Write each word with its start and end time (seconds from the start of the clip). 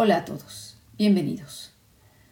Hola 0.00 0.18
a 0.18 0.24
todos, 0.24 0.76
bienvenidos. 0.96 1.72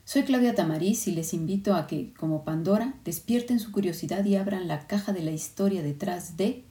Soy 0.04 0.22
Claudia 0.22 0.54
Tamariz 0.54 1.08
y 1.08 1.10
les 1.10 1.34
invito 1.34 1.74
a 1.74 1.88
que, 1.88 2.12
como 2.14 2.44
Pandora, 2.44 2.94
despierten 3.04 3.58
su 3.58 3.72
curiosidad 3.72 4.24
y 4.24 4.36
abran 4.36 4.68
la 4.68 4.86
caja 4.86 5.12
de 5.12 5.22
la 5.22 5.32
historia 5.32 5.82
detrás 5.82 6.36
de 6.36 6.62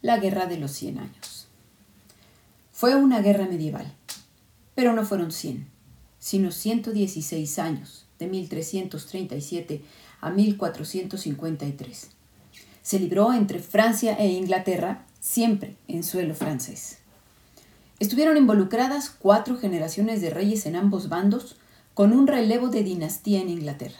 la 0.00 0.16
Guerra 0.16 0.46
de 0.46 0.56
los 0.56 0.70
Cien 0.70 0.98
Años. 0.98 1.46
Fue 2.72 2.94
una 2.94 3.20
guerra 3.20 3.48
medieval, 3.48 3.92
pero 4.74 4.94
no 4.94 5.04
fueron 5.04 5.30
100, 5.30 5.68
sino 6.18 6.52
116 6.52 7.58
años, 7.58 8.06
de 8.18 8.26
1337 8.26 9.82
a 10.22 10.30
1453. 10.30 12.10
Se 12.80 12.98
libró 12.98 13.34
entre 13.34 13.58
Francia 13.58 14.14
e 14.18 14.28
Inglaterra, 14.28 15.04
siempre 15.20 15.76
en 15.86 16.02
suelo 16.02 16.34
francés. 16.34 16.96
Estuvieron 18.00 18.38
involucradas 18.38 19.10
cuatro 19.10 19.58
generaciones 19.58 20.22
de 20.22 20.30
reyes 20.30 20.64
en 20.64 20.74
ambos 20.74 21.10
bandos, 21.10 21.56
con 21.92 22.14
un 22.14 22.26
relevo 22.26 22.68
de 22.68 22.82
dinastía 22.82 23.42
en 23.42 23.50
Inglaterra. 23.50 23.98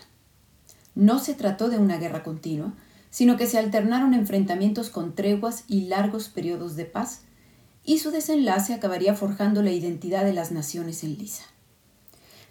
No 0.95 1.19
se 1.19 1.35
trató 1.35 1.69
de 1.69 1.77
una 1.77 1.99
guerra 1.99 2.23
continua, 2.23 2.73
sino 3.11 3.37
que 3.37 3.47
se 3.47 3.59
alternaron 3.59 4.15
enfrentamientos 4.15 4.89
con 4.89 5.15
treguas 5.15 5.65
y 5.69 5.83
largos 5.83 6.31
periodos 6.31 6.77
de 6.77 6.87
paz, 6.87 7.21
y 7.85 7.99
su 7.99 8.11
desenlace 8.11 8.73
acabaría 8.73 9.15
forjando 9.15 9.63
la 9.63 9.71
identidad 9.71 10.25
de 10.25 10.33
las 10.33 10.51
naciones 10.51 11.05
en 11.05 11.19
lisa. 11.19 11.45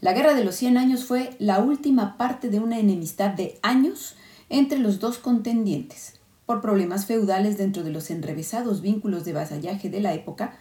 La 0.02 0.14
Guerra 0.14 0.36
de 0.36 0.44
los 0.44 0.56
Cien 0.56 0.78
Años 0.78 1.04
fue 1.04 1.36
la 1.40 1.60
última 1.60 2.16
parte 2.16 2.50
de 2.50 2.60
una 2.60 2.78
enemistad 2.78 3.32
de 3.32 3.58
años 3.64 4.16
entre 4.50 4.78
los 4.78 5.00
dos 5.00 5.18
contendientes, 5.18 6.14
por 6.46 6.62
problemas 6.62 7.08
feudales 7.08 7.58
dentro 7.58 7.84
de 7.84 7.92
los 7.92 8.12
enrevesados 8.12 8.82
vínculos 8.82 9.26
de 9.26 9.34
vasallaje 9.34 9.90
de 9.90 10.02
la 10.02 10.14
época, 10.14 10.58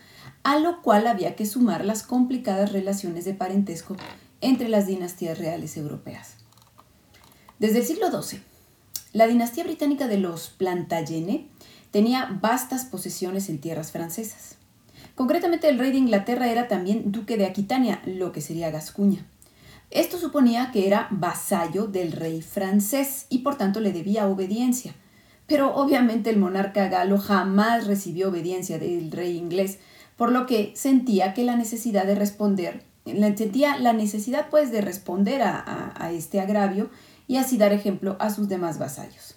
a 0.49 0.59
lo 0.59 0.81
cual 0.81 1.07
había 1.07 1.37
que 1.37 1.45
sumar 1.45 1.85
las 1.85 2.03
complicadas 2.03 2.73
relaciones 2.73 3.27
de 3.27 3.35
parentesco 3.35 3.99
entre 4.41 4.71
las 4.71 4.87
dinastías 4.87 5.37
reales 5.37 5.77
europeas. 5.77 6.37
Desde 7.59 7.81
el 7.81 7.85
siglo 7.85 8.11
XII, 8.11 8.41
la 9.13 9.27
dinastía 9.27 9.65
británica 9.65 10.09
de 10.09 10.17
los 10.17 10.49
Plantagenet 10.49 11.45
tenía 11.91 12.39
vastas 12.41 12.87
posesiones 12.87 13.51
en 13.51 13.59
tierras 13.59 13.93
francesas. 13.93 14.57
Concretamente, 15.15 15.69
el 15.69 15.79
rey 15.79 15.91
de 15.91 15.99
Inglaterra 15.99 16.49
era 16.49 16.67
también 16.67 17.13
duque 17.13 17.37
de 17.37 17.45
Aquitania, 17.45 18.01
lo 18.07 18.33
que 18.33 18.41
sería 18.41 18.71
Gascuña. 18.71 19.27
Esto 19.91 20.17
suponía 20.17 20.71
que 20.73 20.87
era 20.87 21.09
vasallo 21.11 21.89
del 21.89 22.13
rey 22.13 22.41
francés 22.41 23.27
y 23.29 23.41
por 23.41 23.59
tanto 23.59 23.81
le 23.81 23.93
debía 23.93 24.27
obediencia. 24.27 24.95
Pero 25.47 25.75
obviamente 25.75 26.31
el 26.31 26.39
monarca 26.39 26.89
galo 26.89 27.19
jamás 27.19 27.87
recibió 27.87 28.31
obediencia 28.31 28.79
del 28.79 29.11
rey 29.13 29.37
inglés, 29.37 29.79
por 30.19 30.31
lo 30.31 30.45
que 30.45 30.73
sentía 30.77 31.33
que 31.33 31.45
la 31.45 31.57
necesidad 31.57 32.05
de 32.05 32.17
responder, 32.17 32.83
sentía 33.07 33.79
la 33.79 33.95
necesidad 33.95 34.49
pues 34.51 34.71
de 34.71 34.83
responder 34.83 35.41
a, 35.41 35.95
a 35.97 36.13
este 36.13 36.41
agravio 36.41 36.91
y 37.27 37.37
así 37.37 37.57
dar 37.57 37.73
ejemplo 37.73 38.17
a 38.19 38.29
sus 38.29 38.51
demás 38.51 38.79
vasallos. 38.79 39.37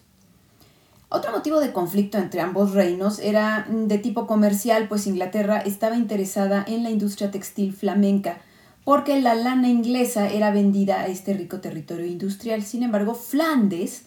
Otro 1.14 1.32
motivo 1.34 1.60
de 1.60 1.72
conflicto 1.72 2.18
entre 2.18 2.42
ambos 2.42 2.72
reinos 2.72 3.20
era 3.20 3.68
de 3.70 3.98
tipo 3.98 4.26
comercial, 4.26 4.88
pues 4.88 5.08
Inglaterra 5.08 5.60
estaba 5.60 5.98
interesada 5.98 6.66
en 6.68 6.84
la 6.84 6.90
industria 6.90 7.32
textil 7.32 7.74
flamenca, 7.74 8.40
porque 8.84 9.22
la 9.22 9.36
lana 9.36 9.70
inglesa 9.70 10.30
era 10.30 10.52
vendida 10.52 11.02
a 11.02 11.08
este 11.08 11.34
rico 11.34 11.60
territorio 11.60 12.06
industrial. 12.06 12.64
Sin 12.64 12.82
embargo, 12.82 13.14
Flandes 13.14 14.06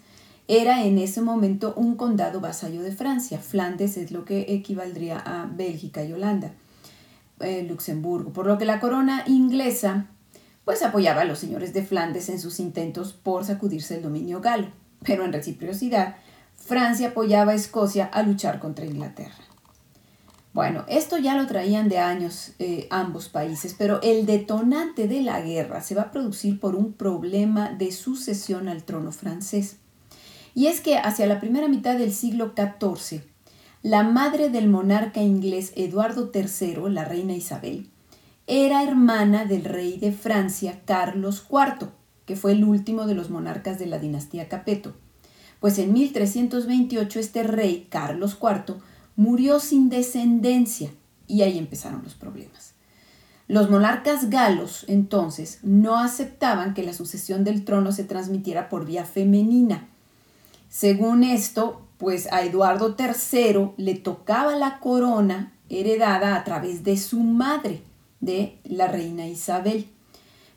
era 0.48 0.84
en 0.84 0.98
ese 0.98 1.20
momento 1.20 1.74
un 1.76 1.94
condado 1.94 2.40
vasallo 2.40 2.82
de 2.82 2.92
Francia. 2.92 3.38
Flandes 3.38 3.96
es 3.96 4.10
lo 4.10 4.24
que 4.24 4.46
equivaldría 4.48 5.18
a 5.18 5.46
Bélgica 5.46 6.04
y 6.04 6.12
Holanda. 6.12 6.52
Eh, 7.40 7.64
Luxemburgo, 7.68 8.32
por 8.32 8.46
lo 8.46 8.58
que 8.58 8.64
la 8.64 8.78
corona 8.78 9.24
inglesa 9.26 10.06
pues 10.64 10.82
apoyaba 10.82 11.22
a 11.22 11.24
los 11.24 11.40
señores 11.40 11.74
de 11.74 11.82
Flandes 11.82 12.28
en 12.28 12.40
sus 12.40 12.60
intentos 12.60 13.12
por 13.12 13.44
sacudirse 13.44 13.96
el 13.96 14.02
dominio 14.02 14.40
galo, 14.40 14.68
pero 15.04 15.24
en 15.24 15.32
reciprocidad 15.32 16.16
Francia 16.56 17.08
apoyaba 17.08 17.52
a 17.52 17.56
Escocia 17.56 18.06
a 18.06 18.22
luchar 18.22 18.60
contra 18.60 18.86
Inglaterra. 18.86 19.34
Bueno, 20.54 20.84
esto 20.86 21.18
ya 21.18 21.34
lo 21.36 21.48
traían 21.48 21.88
de 21.88 21.98
años 21.98 22.52
eh, 22.60 22.86
ambos 22.90 23.28
países, 23.28 23.74
pero 23.76 24.00
el 24.02 24.24
detonante 24.24 25.08
de 25.08 25.20
la 25.20 25.40
guerra 25.40 25.82
se 25.82 25.96
va 25.96 26.02
a 26.02 26.10
producir 26.12 26.60
por 26.60 26.76
un 26.76 26.92
problema 26.92 27.70
de 27.70 27.90
sucesión 27.90 28.68
al 28.68 28.84
trono 28.84 29.10
francés. 29.10 29.78
Y 30.54 30.68
es 30.68 30.80
que 30.80 30.96
hacia 30.96 31.26
la 31.26 31.40
primera 31.40 31.66
mitad 31.66 31.98
del 31.98 32.12
siglo 32.12 32.54
XIV, 32.56 33.24
la 33.84 34.02
madre 34.02 34.48
del 34.48 34.66
monarca 34.66 35.20
inglés 35.20 35.74
Eduardo 35.76 36.32
III, 36.34 36.88
la 36.88 37.04
reina 37.04 37.34
Isabel, 37.34 37.90
era 38.46 38.82
hermana 38.82 39.44
del 39.44 39.62
rey 39.62 39.98
de 39.98 40.10
Francia 40.10 40.80
Carlos 40.86 41.44
IV, 41.50 41.90
que 42.24 42.34
fue 42.34 42.52
el 42.52 42.64
último 42.64 43.06
de 43.06 43.14
los 43.14 43.28
monarcas 43.28 43.78
de 43.78 43.84
la 43.84 43.98
dinastía 43.98 44.48
Capeto. 44.48 44.94
Pues 45.60 45.78
en 45.78 45.92
1328 45.92 47.20
este 47.20 47.42
rey, 47.42 47.86
Carlos 47.90 48.38
IV, 48.40 48.76
murió 49.16 49.60
sin 49.60 49.90
descendencia 49.90 50.90
y 51.26 51.42
ahí 51.42 51.58
empezaron 51.58 52.02
los 52.02 52.14
problemas. 52.14 52.72
Los 53.48 53.68
monarcas 53.68 54.30
galos 54.30 54.86
entonces 54.88 55.58
no 55.62 55.98
aceptaban 55.98 56.72
que 56.72 56.84
la 56.84 56.94
sucesión 56.94 57.44
del 57.44 57.66
trono 57.66 57.92
se 57.92 58.04
transmitiera 58.04 58.70
por 58.70 58.86
vía 58.86 59.04
femenina. 59.04 59.88
Según 60.70 61.22
esto, 61.22 61.83
pues 61.98 62.32
a 62.32 62.42
Eduardo 62.42 62.96
III 62.98 63.70
le 63.76 63.94
tocaba 63.94 64.56
la 64.56 64.78
corona 64.80 65.52
heredada 65.68 66.36
a 66.36 66.44
través 66.44 66.84
de 66.84 66.96
su 66.96 67.20
madre, 67.20 67.82
de 68.20 68.58
la 68.64 68.88
reina 68.88 69.26
Isabel. 69.26 69.88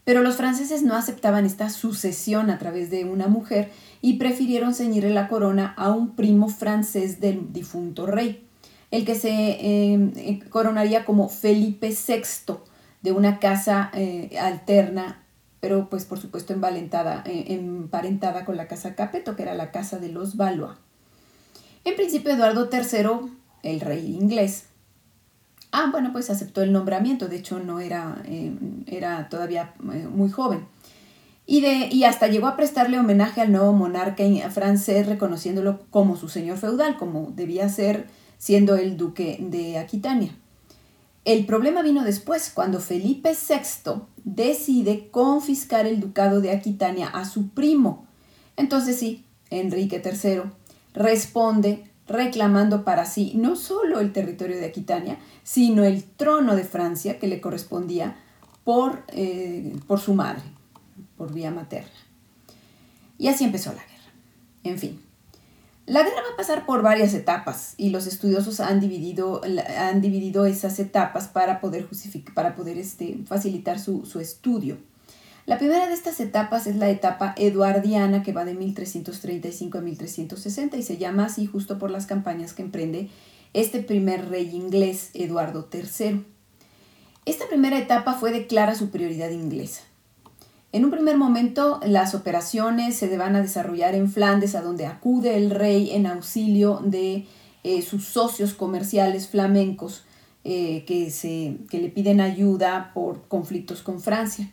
Pero 0.03 0.21
los 0.21 0.37
franceses 0.37 0.83
no 0.83 0.95
aceptaban 0.95 1.45
esta 1.45 1.69
sucesión 1.69 2.49
a 2.49 2.57
través 2.57 2.89
de 2.89 3.05
una 3.05 3.27
mujer 3.27 3.71
y 4.01 4.13
prefirieron 4.13 4.73
ceñirle 4.73 5.09
la 5.09 5.27
corona 5.27 5.73
a 5.77 5.91
un 5.91 6.15
primo 6.15 6.47
francés 6.47 7.19
del 7.19 7.51
difunto 7.51 8.05
rey, 8.05 8.47
el 8.89 9.03
que 9.03 9.15
se 9.15 9.29
eh, 9.31 10.39
coronaría 10.49 11.03
como 11.03 11.27
Felipe 11.27 11.89
VI 11.89 12.55
de 13.01 13.11
una 13.11 13.39
casa 13.39 13.91
eh, 13.93 14.37
alterna, 14.39 15.23
pero 15.59 15.89
pues 15.89 16.05
por 16.05 16.19
supuesto 16.19 16.53
eh, 16.53 17.45
emparentada 17.49 18.45
con 18.45 18.55
la 18.55 18.67
casa 18.67 18.95
Capeto, 18.95 19.35
que 19.35 19.43
era 19.43 19.55
la 19.55 19.71
casa 19.71 19.99
de 19.99 20.09
los 20.09 20.37
Valois. 20.37 20.77
En 21.87 21.95
principio, 21.95 22.33
Eduardo 22.33 22.67
III, 22.69 23.31
el 23.63 23.79
rey 23.79 24.13
inglés, 24.13 24.65
ah, 25.71 25.87
bueno, 25.89 26.11
pues 26.11 26.29
aceptó 26.29 26.61
el 26.61 26.73
nombramiento, 26.73 27.29
de 27.29 27.37
hecho 27.37 27.59
no 27.59 27.79
era, 27.79 28.21
eh, 28.25 28.51
era 28.87 29.29
todavía 29.29 29.73
eh, 29.93 30.05
muy 30.11 30.29
joven. 30.29 30.65
Y, 31.45 31.61
de, 31.61 31.87
y 31.89 32.03
hasta 32.03 32.27
llegó 32.27 32.47
a 32.47 32.57
prestarle 32.57 32.99
homenaje 32.99 33.39
al 33.39 33.53
nuevo 33.53 33.71
monarca 33.71 34.25
francés, 34.49 35.07
reconociéndolo 35.07 35.79
como 35.89 36.17
su 36.17 36.27
señor 36.27 36.57
feudal, 36.57 36.97
como 36.97 37.31
debía 37.33 37.69
ser 37.69 38.07
siendo 38.37 38.75
el 38.75 38.97
duque 38.97 39.37
de 39.39 39.77
Aquitania. 39.77 40.35
El 41.23 41.45
problema 41.45 41.83
vino 41.83 42.03
después, 42.03 42.51
cuando 42.53 42.81
Felipe 42.81 43.31
VI 43.31 44.01
decide 44.25 45.07
confiscar 45.09 45.85
el 45.85 46.01
ducado 46.01 46.41
de 46.41 46.51
Aquitania 46.51 47.07
a 47.07 47.23
su 47.23 47.47
primo. 47.51 48.05
Entonces 48.57 48.99
sí, 48.99 49.23
Enrique 49.49 50.01
III 50.03 50.51
responde 50.97 51.89
reclamando 52.07 52.83
para 52.83 53.05
sí 53.05 53.33
no 53.35 53.55
solo 53.55 53.99
el 53.99 54.13
territorio 54.13 54.57
de 54.57 54.65
Aquitania, 54.65 55.17
sino 55.43 55.83
el 55.83 56.03
trono 56.03 56.55
de 56.55 56.63
Francia 56.63 57.19
que 57.19 57.27
le 57.27 57.41
correspondía 57.41 58.17
por, 58.63 59.03
eh, 59.09 59.77
por 59.87 59.99
su 59.99 60.13
madre, 60.13 60.43
por 61.17 61.33
vía 61.33 61.51
materna. 61.51 61.89
Y 63.17 63.27
así 63.27 63.43
empezó 63.43 63.71
la 63.71 63.83
guerra. 63.83 64.11
En 64.63 64.77
fin, 64.77 65.01
la 65.85 66.03
guerra 66.03 66.21
va 66.27 66.33
a 66.33 66.37
pasar 66.37 66.65
por 66.65 66.81
varias 66.81 67.13
etapas 67.13 67.73
y 67.77 67.89
los 67.89 68.07
estudiosos 68.07 68.59
han 68.59 68.79
dividido, 68.79 69.41
han 69.77 70.01
dividido 70.01 70.45
esas 70.45 70.79
etapas 70.79 71.27
para 71.27 71.61
poder, 71.61 71.87
justificar, 71.87 72.33
para 72.33 72.55
poder 72.55 72.77
este, 72.77 73.19
facilitar 73.25 73.79
su, 73.79 74.05
su 74.05 74.19
estudio. 74.19 74.77
La 75.47 75.57
primera 75.57 75.87
de 75.87 75.93
estas 75.93 76.19
etapas 76.19 76.67
es 76.67 76.75
la 76.75 76.89
etapa 76.89 77.33
eduardiana 77.37 78.21
que 78.21 78.33
va 78.33 78.43
de 78.43 78.53
1335 78.53 79.77
a 79.77 79.81
1360 79.81 80.75
y 80.75 80.83
se 80.83 80.97
llama 80.97 81.23
así 81.23 81.45
justo 81.45 81.79
por 81.79 81.89
las 81.89 82.05
campañas 82.05 82.51
que 82.51 82.63
emprende 82.63 83.09
este 83.53 83.81
primer 83.81 84.27
rey 84.27 84.53
inglés, 84.53 85.09
Eduardo 85.13 85.69
III. 85.71 86.25
Esta 87.25 87.47
primera 87.47 87.79
etapa 87.79 88.15
fue 88.15 88.33
de 88.33 88.45
clara 88.45 88.75
superioridad 88.75 89.29
inglesa. 89.29 89.83
En 90.73 90.83
un 90.83 90.91
primer 90.91 91.15
momento, 91.15 91.79
las 91.85 92.13
operaciones 92.13 92.97
se 92.97 93.15
van 93.15 93.37
a 93.37 93.41
desarrollar 93.41 93.95
en 93.95 94.11
Flandes, 94.11 94.53
a 94.53 94.61
donde 94.61 94.85
acude 94.85 95.37
el 95.37 95.49
rey 95.49 95.91
en 95.91 96.07
auxilio 96.07 96.81
de 96.83 97.25
eh, 97.63 97.81
sus 97.83 98.03
socios 98.03 98.53
comerciales 98.53 99.29
flamencos 99.29 100.03
eh, 100.43 100.83
que, 100.85 101.09
se, 101.09 101.55
que 101.69 101.79
le 101.79 101.87
piden 101.87 102.19
ayuda 102.19 102.91
por 102.93 103.29
conflictos 103.29 103.81
con 103.81 104.01
Francia. 104.01 104.51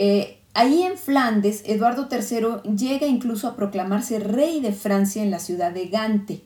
Eh, 0.00 0.38
ahí 0.54 0.84
en 0.84 0.96
Flandes, 0.96 1.64
Eduardo 1.66 2.06
III 2.08 2.70
llega 2.76 3.08
incluso 3.08 3.48
a 3.48 3.56
proclamarse 3.56 4.20
rey 4.20 4.60
de 4.60 4.70
Francia 4.70 5.24
en 5.24 5.32
la 5.32 5.40
ciudad 5.40 5.72
de 5.72 5.88
Gante. 5.88 6.44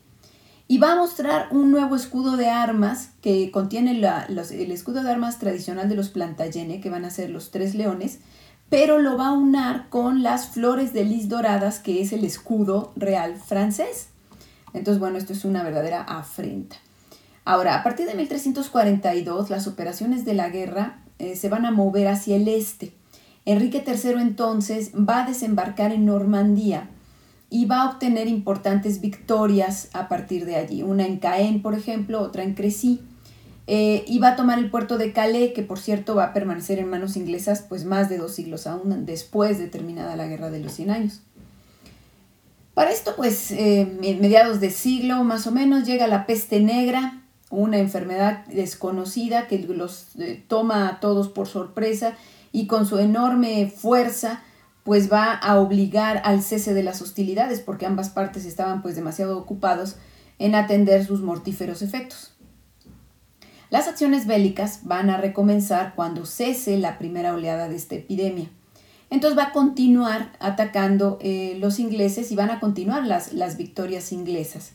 y 0.68 0.78
va 0.78 0.92
a 0.92 0.96
mostrar 0.96 1.48
un 1.50 1.70
nuevo 1.70 1.94
escudo 1.94 2.38
de 2.38 2.48
armas 2.48 3.10
que 3.20 3.50
contiene 3.50 3.90
el 3.90 4.72
escudo 4.72 5.02
de 5.02 5.10
armas 5.10 5.38
tradicional 5.38 5.90
de 5.90 5.96
los 5.96 6.08
Plantagenet, 6.08 6.80
que 6.80 6.88
van 6.88 7.04
a 7.04 7.10
ser 7.10 7.28
los 7.28 7.50
tres 7.50 7.74
leones, 7.74 8.20
pero 8.70 8.98
lo 8.98 9.18
va 9.18 9.26
a 9.26 9.32
unar 9.32 9.90
con 9.90 10.22
las 10.22 10.48
flores 10.48 10.94
de 10.94 11.04
lis 11.04 11.28
doradas, 11.28 11.78
que 11.78 12.00
es 12.00 12.14
el 12.14 12.24
escudo 12.24 12.92
real 12.96 13.36
francés. 13.36 14.08
Entonces, 14.72 14.98
bueno, 14.98 15.18
esto 15.18 15.34
es 15.34 15.44
una 15.44 15.62
verdadera 15.62 16.00
afrenta. 16.00 16.76
Ahora, 17.44 17.74
a 17.74 17.82
partir 17.82 18.06
de 18.06 18.14
1342, 18.14 19.50
las 19.50 19.66
operaciones 19.66 20.24
de 20.24 20.32
la 20.32 20.48
guerra 20.48 21.02
eh, 21.18 21.36
se 21.36 21.50
van 21.50 21.66
a 21.66 21.70
mover 21.70 22.08
hacia 22.08 22.36
el 22.36 22.48
este. 22.48 22.94
Enrique 23.44 23.84
III 23.86 24.20
entonces 24.20 24.92
va 24.94 25.24
a 25.24 25.26
desembarcar 25.26 25.92
en 25.92 26.06
Normandía 26.06 26.88
y 27.50 27.66
va 27.66 27.82
a 27.82 27.90
obtener 27.90 28.28
importantes 28.28 29.00
victorias 29.00 29.90
a 29.92 30.08
partir 30.08 30.46
de 30.46 30.56
allí. 30.56 30.82
Una 30.82 31.06
en 31.06 31.18
Caen, 31.18 31.60
por 31.60 31.74
ejemplo, 31.74 32.20
otra 32.20 32.44
en 32.44 32.54
Crecy. 32.54 33.02
Eh, 33.66 34.04
y 34.08 34.18
va 34.18 34.30
a 34.30 34.36
tomar 34.36 34.58
el 34.58 34.70
puerto 34.70 34.98
de 34.98 35.12
Calais, 35.12 35.52
que 35.52 35.62
por 35.62 35.78
cierto 35.78 36.14
va 36.16 36.24
a 36.24 36.32
permanecer 36.32 36.78
en 36.78 36.88
manos 36.88 37.16
inglesas 37.16 37.64
pues 37.68 37.84
más 37.84 38.08
de 38.08 38.18
dos 38.18 38.34
siglos 38.34 38.66
aún 38.66 39.06
después 39.06 39.58
de 39.58 39.68
terminada 39.68 40.16
la 40.16 40.26
Guerra 40.26 40.50
de 40.50 40.60
los 40.60 40.72
Cien 40.72 40.90
Años. 40.90 41.20
Para 42.74 42.90
esto, 42.90 43.14
pues, 43.16 43.50
eh, 43.50 43.98
en 44.02 44.20
mediados 44.20 44.58
de 44.58 44.70
siglo 44.70 45.22
más 45.24 45.46
o 45.46 45.52
menos 45.52 45.86
llega 45.86 46.06
la 46.06 46.26
peste 46.26 46.58
negra, 46.60 47.22
una 47.50 47.78
enfermedad 47.78 48.46
desconocida 48.46 49.46
que 49.46 49.58
los 49.58 50.16
eh, 50.18 50.42
toma 50.48 50.88
a 50.88 51.00
todos 51.00 51.28
por 51.28 51.46
sorpresa 51.46 52.16
y 52.52 52.66
con 52.66 52.86
su 52.86 52.98
enorme 52.98 53.72
fuerza 53.74 54.42
pues 54.84 55.10
va 55.12 55.32
a 55.32 55.58
obligar 55.58 56.20
al 56.24 56.42
cese 56.42 56.74
de 56.74 56.82
las 56.82 57.00
hostilidades 57.02 57.60
porque 57.60 57.86
ambas 57.86 58.10
partes 58.10 58.44
estaban 58.44 58.82
pues 58.82 58.94
demasiado 58.94 59.38
ocupados 59.38 59.96
en 60.38 60.54
atender 60.54 61.04
sus 61.04 61.22
mortíferos 61.22 61.82
efectos. 61.82 62.32
Las 63.70 63.88
acciones 63.88 64.26
bélicas 64.26 64.80
van 64.82 65.08
a 65.08 65.16
recomenzar 65.16 65.94
cuando 65.94 66.26
cese 66.26 66.76
la 66.78 66.98
primera 66.98 67.32
oleada 67.32 67.68
de 67.68 67.76
esta 67.76 67.94
epidemia. 67.94 68.50
Entonces 69.08 69.38
va 69.38 69.44
a 69.44 69.52
continuar 69.52 70.32
atacando 70.40 71.18
eh, 71.22 71.56
los 71.58 71.78
ingleses 71.78 72.32
y 72.32 72.36
van 72.36 72.50
a 72.50 72.60
continuar 72.60 73.06
las, 73.06 73.32
las 73.32 73.56
victorias 73.56 74.12
inglesas. 74.12 74.72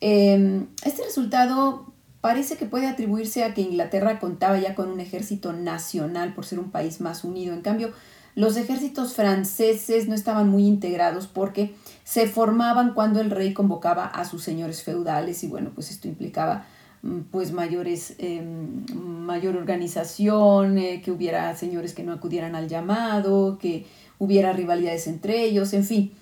Em, 0.00 0.68
este 0.84 1.02
resultado 1.02 1.92
parece 2.20 2.56
que 2.56 2.66
puede 2.66 2.86
atribuirse 2.86 3.44
a 3.44 3.54
que 3.54 3.62
Inglaterra 3.62 4.18
contaba 4.18 4.58
ya 4.58 4.74
con 4.74 4.90
un 4.90 5.00
ejército 5.00 5.52
nacional 5.52 6.34
por 6.34 6.44
ser 6.44 6.58
un 6.58 6.70
país 6.70 7.00
más 7.00 7.24
unido. 7.24 7.54
En 7.54 7.62
cambio, 7.62 7.92
los 8.34 8.56
ejércitos 8.56 9.14
franceses 9.14 10.08
no 10.08 10.14
estaban 10.14 10.48
muy 10.48 10.66
integrados 10.66 11.26
porque 11.26 11.74
se 12.04 12.26
formaban 12.26 12.94
cuando 12.94 13.20
el 13.20 13.30
rey 13.30 13.52
convocaba 13.52 14.06
a 14.06 14.24
sus 14.24 14.42
señores 14.42 14.82
feudales 14.82 15.42
y 15.44 15.48
bueno, 15.48 15.70
pues 15.74 15.90
esto 15.90 16.08
implicaba 16.08 16.66
mm, 17.02 17.20
pues 17.30 17.52
mayores, 17.52 18.14
em, 18.18 18.84
mayor 18.94 19.56
organización, 19.56 20.78
eh, 20.78 21.02
que 21.02 21.10
hubiera 21.10 21.56
señores 21.56 21.94
que 21.94 22.04
no 22.04 22.12
acudieran 22.12 22.54
al 22.54 22.68
llamado, 22.68 23.58
que 23.58 23.86
hubiera 24.18 24.52
rivalidades 24.52 25.06
entre 25.06 25.42
ellos, 25.44 25.72
en 25.72 25.84
fin, 25.84 26.12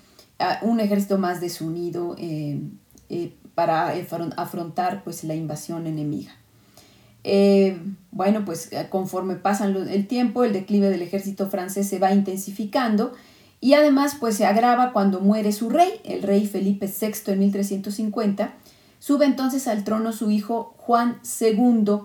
un 0.61 0.79
ejército 0.79 1.17
más 1.17 1.41
desunido 1.41 2.15
eh, 2.17 2.61
eh, 3.09 3.33
para 3.59 3.93
afrontar 4.37 5.03
pues 5.03 5.25
la 5.25 5.35
invasión 5.35 5.85
enemiga. 5.85 6.31
Eh, 7.25 7.77
bueno, 8.09 8.45
pues 8.45 8.71
eh, 8.71 8.87
conforme 8.89 9.35
pasa 9.35 9.65
el 9.65 10.07
tiempo, 10.07 10.45
el 10.45 10.53
declive 10.53 10.89
del 10.89 11.01
ejército 11.01 11.49
francés 11.49 11.89
se 11.89 11.99
va 11.99 12.13
intensificando 12.13 13.11
y 13.59 13.73
además 13.73 14.15
pues 14.17 14.37
se 14.37 14.45
agrava 14.45 14.93
cuando 14.93 15.19
muere 15.19 15.51
su 15.51 15.69
rey, 15.69 15.91
el 16.05 16.23
rey 16.23 16.47
Felipe 16.47 16.87
VI 16.87 17.33
en 17.33 17.39
1350. 17.39 18.53
Sube 18.99 19.25
entonces 19.25 19.67
al 19.67 19.83
trono 19.83 20.13
su 20.13 20.31
hijo 20.31 20.73
Juan 20.77 21.19
II, 21.41 21.97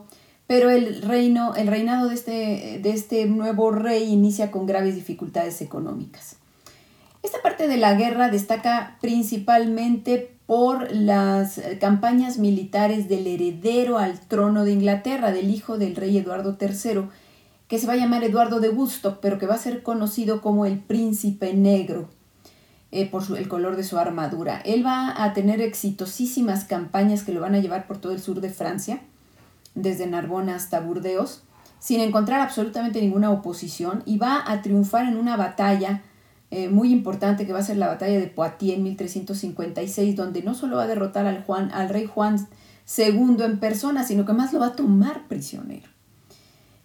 pero 0.48 0.70
el, 0.70 1.02
reino, 1.02 1.54
el 1.54 1.68
reinado 1.68 2.08
de 2.08 2.16
este, 2.16 2.80
de 2.82 2.90
este 2.90 3.26
nuevo 3.26 3.70
rey 3.70 4.12
inicia 4.12 4.50
con 4.50 4.66
graves 4.66 4.96
dificultades 4.96 5.62
económicas. 5.62 6.34
Esta 7.22 7.40
parte 7.42 7.68
de 7.68 7.76
la 7.76 7.94
guerra 7.94 8.28
destaca 8.28 8.98
principalmente 9.00 10.33
por 10.46 10.92
las 10.92 11.60
campañas 11.80 12.38
militares 12.38 13.08
del 13.08 13.26
heredero 13.26 13.98
al 13.98 14.20
trono 14.20 14.64
de 14.64 14.72
Inglaterra, 14.72 15.32
del 15.32 15.50
hijo 15.50 15.78
del 15.78 15.96
rey 15.96 16.18
Eduardo 16.18 16.56
III, 16.60 17.08
que 17.68 17.78
se 17.78 17.86
va 17.86 17.94
a 17.94 17.96
llamar 17.96 18.24
Eduardo 18.24 18.60
de 18.60 18.68
Woodstock, 18.68 19.20
pero 19.20 19.38
que 19.38 19.46
va 19.46 19.54
a 19.54 19.58
ser 19.58 19.82
conocido 19.82 20.42
como 20.42 20.66
el 20.66 20.78
príncipe 20.78 21.54
negro 21.54 22.10
eh, 22.92 23.10
por 23.10 23.24
el 23.36 23.48
color 23.48 23.76
de 23.76 23.84
su 23.84 23.98
armadura. 23.98 24.60
Él 24.64 24.84
va 24.84 25.24
a 25.24 25.32
tener 25.32 25.60
exitosísimas 25.62 26.64
campañas 26.64 27.22
que 27.22 27.32
lo 27.32 27.40
van 27.40 27.54
a 27.54 27.60
llevar 27.60 27.86
por 27.86 27.98
todo 27.98 28.12
el 28.12 28.20
sur 28.20 28.40
de 28.40 28.50
Francia, 28.50 29.00
desde 29.74 30.06
Narbona 30.06 30.54
hasta 30.54 30.78
Burdeos, 30.80 31.42
sin 31.80 32.00
encontrar 32.00 32.40
absolutamente 32.40 33.00
ninguna 33.00 33.30
oposición, 33.30 34.02
y 34.04 34.18
va 34.18 34.44
a 34.46 34.62
triunfar 34.62 35.06
en 35.06 35.16
una 35.16 35.36
batalla 35.36 36.02
eh, 36.50 36.68
muy 36.68 36.92
importante 36.92 37.46
que 37.46 37.52
va 37.52 37.58
a 37.58 37.64
ser 37.64 37.76
la 37.76 37.88
batalla 37.88 38.18
de 38.18 38.26
Poitiers 38.28 38.78
en 38.78 38.84
1356, 38.84 40.16
donde 40.16 40.42
no 40.42 40.54
solo 40.54 40.76
va 40.76 40.84
a 40.84 40.86
derrotar 40.86 41.26
al, 41.26 41.42
Juan, 41.42 41.70
al 41.72 41.88
rey 41.88 42.06
Juan 42.06 42.46
II 42.96 43.36
en 43.42 43.58
persona, 43.58 44.04
sino 44.04 44.24
que 44.24 44.32
más 44.32 44.52
lo 44.52 44.60
va 44.60 44.68
a 44.68 44.76
tomar 44.76 45.26
prisionero. 45.26 45.88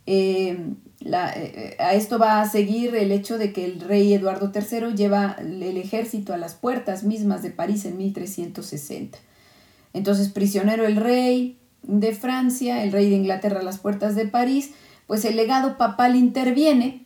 Eh, 0.06 0.74
eh, 1.02 1.76
a 1.80 1.94
esto 1.94 2.18
va 2.18 2.42
a 2.42 2.50
seguir 2.50 2.96
el 2.96 3.12
hecho 3.12 3.38
de 3.38 3.54
que 3.54 3.64
el 3.64 3.80
rey 3.80 4.14
Eduardo 4.14 4.52
III 4.54 4.96
lleva 4.96 5.36
el 5.40 5.78
ejército 5.78 6.34
a 6.34 6.38
las 6.38 6.56
puertas 6.56 7.04
mismas 7.04 7.44
de 7.44 7.52
París 7.52 7.86
en 7.86 7.98
1360. 7.98 9.18
Entonces, 9.94 10.30
prisionero 10.30 10.86
el 10.86 10.96
rey 10.96 11.60
de 11.84 12.14
Francia, 12.14 12.84
el 12.84 12.92
rey 12.92 13.10
de 13.10 13.16
Inglaterra 13.16 13.60
a 13.60 13.64
las 13.64 13.78
puertas 13.78 14.16
de 14.16 14.26
París, 14.26 14.72
pues 15.08 15.26
el 15.26 15.36
legado 15.36 15.78
papal 15.78 16.16
interviene 16.16 17.06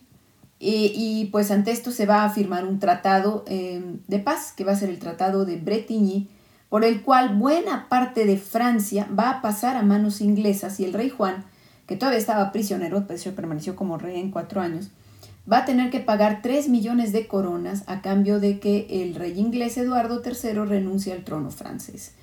y 0.59 1.25
pues 1.31 1.51
ante 1.51 1.71
esto 1.71 1.91
se 1.91 2.05
va 2.05 2.23
a 2.23 2.29
firmar 2.29 2.65
un 2.65 2.79
tratado 2.79 3.43
em, 3.47 3.99
de 4.07 4.19
paz, 4.19 4.53
que 4.55 4.63
va 4.63 4.71
a 4.71 4.77
ser 4.77 4.89
el 4.89 4.99
Tratado 4.99 5.45
de 5.45 5.57
Bretigny, 5.57 6.29
por 6.69 6.85
el 6.85 7.01
cual 7.01 7.35
buena 7.35 7.89
parte 7.89 8.25
de 8.25 8.37
Francia 8.37 9.07
va 9.17 9.29
a 9.29 9.41
pasar 9.41 9.75
a 9.75 9.83
manos 9.83 10.21
inglesas 10.21 10.79
y 10.79 10.85
el 10.85 10.93
rey 10.93 11.09
Juan, 11.09 11.45
que 11.85 11.97
todavía 11.97 12.19
estaba 12.19 12.51
prisionero, 12.51 13.05
pues 13.05 13.27
permaneció 13.27 13.75
como 13.75 13.97
rey 13.97 14.19
en 14.19 14.31
cuatro 14.31 14.61
años, 14.61 14.89
va 15.51 15.59
a 15.59 15.65
tener 15.65 15.91
que 15.91 15.99
pagar 15.99 16.41
tres 16.41 16.69
millones 16.69 17.11
de 17.11 17.27
coronas 17.27 17.83
a 17.87 18.01
cambio 18.01 18.39
de 18.39 18.59
que 18.59 18.87
el 18.89 19.15
rey 19.15 19.39
inglés 19.39 19.77
Eduardo 19.77 20.21
III 20.25 20.65
renuncie 20.65 21.13
al 21.13 21.23
trono 21.23 21.51
francés. 21.51 22.13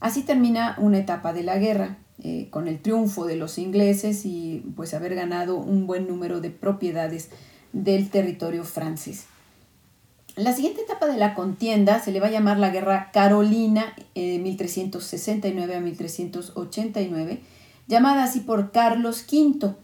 Así 0.00 0.22
termina 0.22 0.76
una 0.78 0.98
etapa 0.98 1.32
de 1.32 1.44
la 1.44 1.56
guerra, 1.58 1.98
eh, 2.22 2.48
con 2.50 2.66
el 2.66 2.80
triunfo 2.80 3.26
de 3.26 3.36
los 3.36 3.58
ingleses 3.58 4.24
y 4.24 4.64
pues 4.74 4.94
haber 4.94 5.14
ganado 5.14 5.56
un 5.56 5.86
buen 5.86 6.08
número 6.08 6.40
de 6.40 6.50
propiedades 6.50 7.30
del 7.76 8.08
territorio 8.08 8.64
francés. 8.64 9.26
La 10.34 10.54
siguiente 10.54 10.82
etapa 10.82 11.06
de 11.06 11.18
la 11.18 11.34
contienda 11.34 12.00
se 12.00 12.10
le 12.10 12.20
va 12.20 12.28
a 12.28 12.30
llamar 12.30 12.58
la 12.58 12.70
Guerra 12.70 13.10
Carolina 13.12 13.94
de 14.14 14.38
1369 14.38 15.76
a 15.76 15.80
1389, 15.80 17.42
llamada 17.86 18.24
así 18.24 18.40
por 18.40 18.72
Carlos 18.72 19.24
V, 19.30 19.74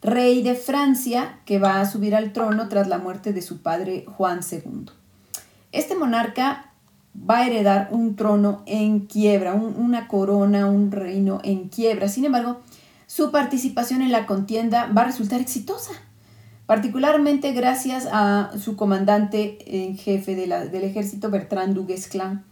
rey 0.00 0.42
de 0.42 0.54
Francia 0.54 1.40
que 1.44 1.58
va 1.58 1.80
a 1.80 1.90
subir 1.90 2.14
al 2.14 2.32
trono 2.32 2.68
tras 2.68 2.88
la 2.88 2.98
muerte 2.98 3.32
de 3.32 3.42
su 3.42 3.62
padre 3.62 4.04
Juan 4.06 4.40
II. 4.50 4.86
Este 5.72 5.96
monarca 5.96 6.72
va 7.16 7.38
a 7.38 7.46
heredar 7.46 7.88
un 7.90 8.14
trono 8.14 8.62
en 8.66 9.06
quiebra, 9.06 9.54
una 9.54 10.06
corona, 10.06 10.66
un 10.66 10.92
reino 10.92 11.40
en 11.42 11.68
quiebra. 11.68 12.08
Sin 12.08 12.24
embargo, 12.24 12.60
su 13.06 13.32
participación 13.32 14.02
en 14.02 14.12
la 14.12 14.26
contienda 14.26 14.86
va 14.86 15.02
a 15.02 15.06
resultar 15.06 15.40
exitosa 15.40 15.92
particularmente 16.70 17.50
gracias 17.50 18.06
a 18.12 18.52
su 18.56 18.76
comandante 18.76 19.58
en 19.66 19.98
jefe 19.98 20.36
del 20.36 20.84
ejército, 20.84 21.28
Bertrand 21.28 21.74
du 21.74 21.84
Guesclin, 21.84 22.42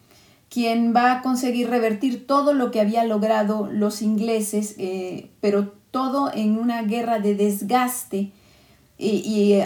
quien 0.51 0.93
va 0.93 1.13
a 1.13 1.23
conseguir 1.23 1.71
revertir 1.71 2.27
todo 2.27 2.53
lo 2.53 2.73
que 2.73 2.81
había 2.81 3.05
logrado 3.05 3.69
los 3.71 4.03
ingleses, 4.03 4.75
eh, 4.79 5.31
pero 5.41 5.73
todo 5.93 6.33
en 6.35 6.59
una 6.59 6.83
guerra 6.83 7.21
de 7.21 7.37
desgaste 7.37 8.33
y, 8.99 9.53
eh, 9.53 9.65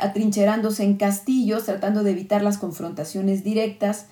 atrincherándose 0.00 0.82
en 0.82 0.96
castillos, 0.96 1.66
tratando 1.66 2.02
de 2.02 2.10
evitar 2.10 2.42
las 2.42 2.58
confrontaciones 2.58 3.44
directas. 3.44 4.06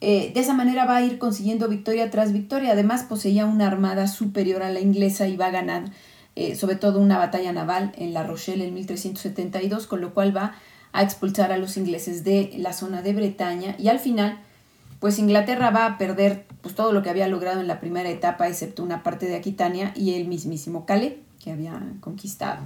Eh, 0.00 0.30
de 0.32 0.38
esa 0.38 0.54
manera 0.54 0.84
va 0.84 0.98
a 0.98 1.04
ir 1.04 1.18
consiguiendo 1.18 1.66
victoria 1.66 2.12
tras 2.12 2.32
victoria. 2.32 2.74
Además, 2.74 3.02
poseía 3.02 3.44
una 3.44 3.66
armada 3.66 4.06
superior 4.06 4.62
a 4.62 4.70
la 4.70 4.78
inglesa 4.78 5.26
y 5.26 5.36
va 5.36 5.46
a 5.46 5.50
ganar 5.50 5.90
eh, 6.36 6.56
sobre 6.56 6.76
todo 6.76 7.00
una 7.00 7.18
batalla 7.18 7.52
naval 7.52 7.92
en 7.96 8.12
La 8.12 8.22
Rochelle 8.22 8.66
en 8.66 8.74
1372, 8.74 9.86
con 9.86 10.00
lo 10.00 10.14
cual 10.14 10.36
va 10.36 10.54
a 10.92 11.02
expulsar 11.02 11.52
a 11.52 11.58
los 11.58 11.76
ingleses 11.76 12.24
de 12.24 12.52
la 12.56 12.72
zona 12.72 13.02
de 13.02 13.12
Bretaña 13.12 13.74
y 13.78 13.88
al 13.88 13.98
final, 13.98 14.38
pues 15.00 15.18
Inglaterra 15.18 15.70
va 15.70 15.86
a 15.86 15.98
perder 15.98 16.46
pues, 16.60 16.74
todo 16.74 16.92
lo 16.92 17.02
que 17.02 17.10
había 17.10 17.28
logrado 17.28 17.60
en 17.60 17.68
la 17.68 17.80
primera 17.80 18.08
etapa, 18.08 18.48
excepto 18.48 18.82
una 18.82 19.02
parte 19.02 19.26
de 19.26 19.36
Aquitania 19.36 19.92
y 19.96 20.14
el 20.14 20.26
mismísimo 20.28 20.86
Calais 20.86 21.14
que 21.42 21.50
había 21.50 21.80
conquistado. 22.00 22.62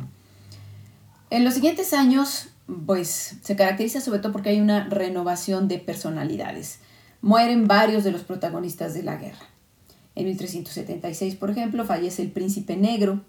En 1.31 1.45
los 1.45 1.55
siguientes 1.55 1.93
años, 1.93 2.49
pues 2.87 3.37
se 3.43 3.57
caracteriza 3.57 4.01
sobre 4.01 4.21
todo 4.21 4.33
porque 4.33 4.51
hay 4.51 4.61
una 4.61 4.89
renovación 4.89 5.69
de 5.69 5.79
personalidades. 5.79 6.81
mueren 7.21 7.67
varios 7.67 8.05
de 8.05 8.13
los 8.13 8.23
protagonistas 8.23 8.95
de 8.95 9.03
la 9.03 9.17
guerra. 9.17 9.45
En 10.15 10.27
1376, 10.27 11.35
por 11.35 11.51
ejemplo, 11.51 11.85
fallece 11.85 12.23
el 12.23 12.31
príncipe 12.31 12.77
negro. 12.77 13.23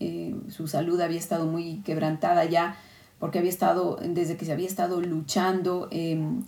Eh, 0.00 0.34
su 0.48 0.68
salud 0.68 1.00
había 1.00 1.18
estado 1.18 1.46
muy 1.46 1.82
quebrantada 1.82 2.44
ya 2.44 2.76
porque 3.18 3.38
había 3.40 3.50
estado, 3.50 3.98
desde 4.02 4.36
que 4.36 4.44
se 4.44 4.52
había 4.52 4.68
estado 4.68 5.00
luchando 5.00 5.88
en 5.90 6.44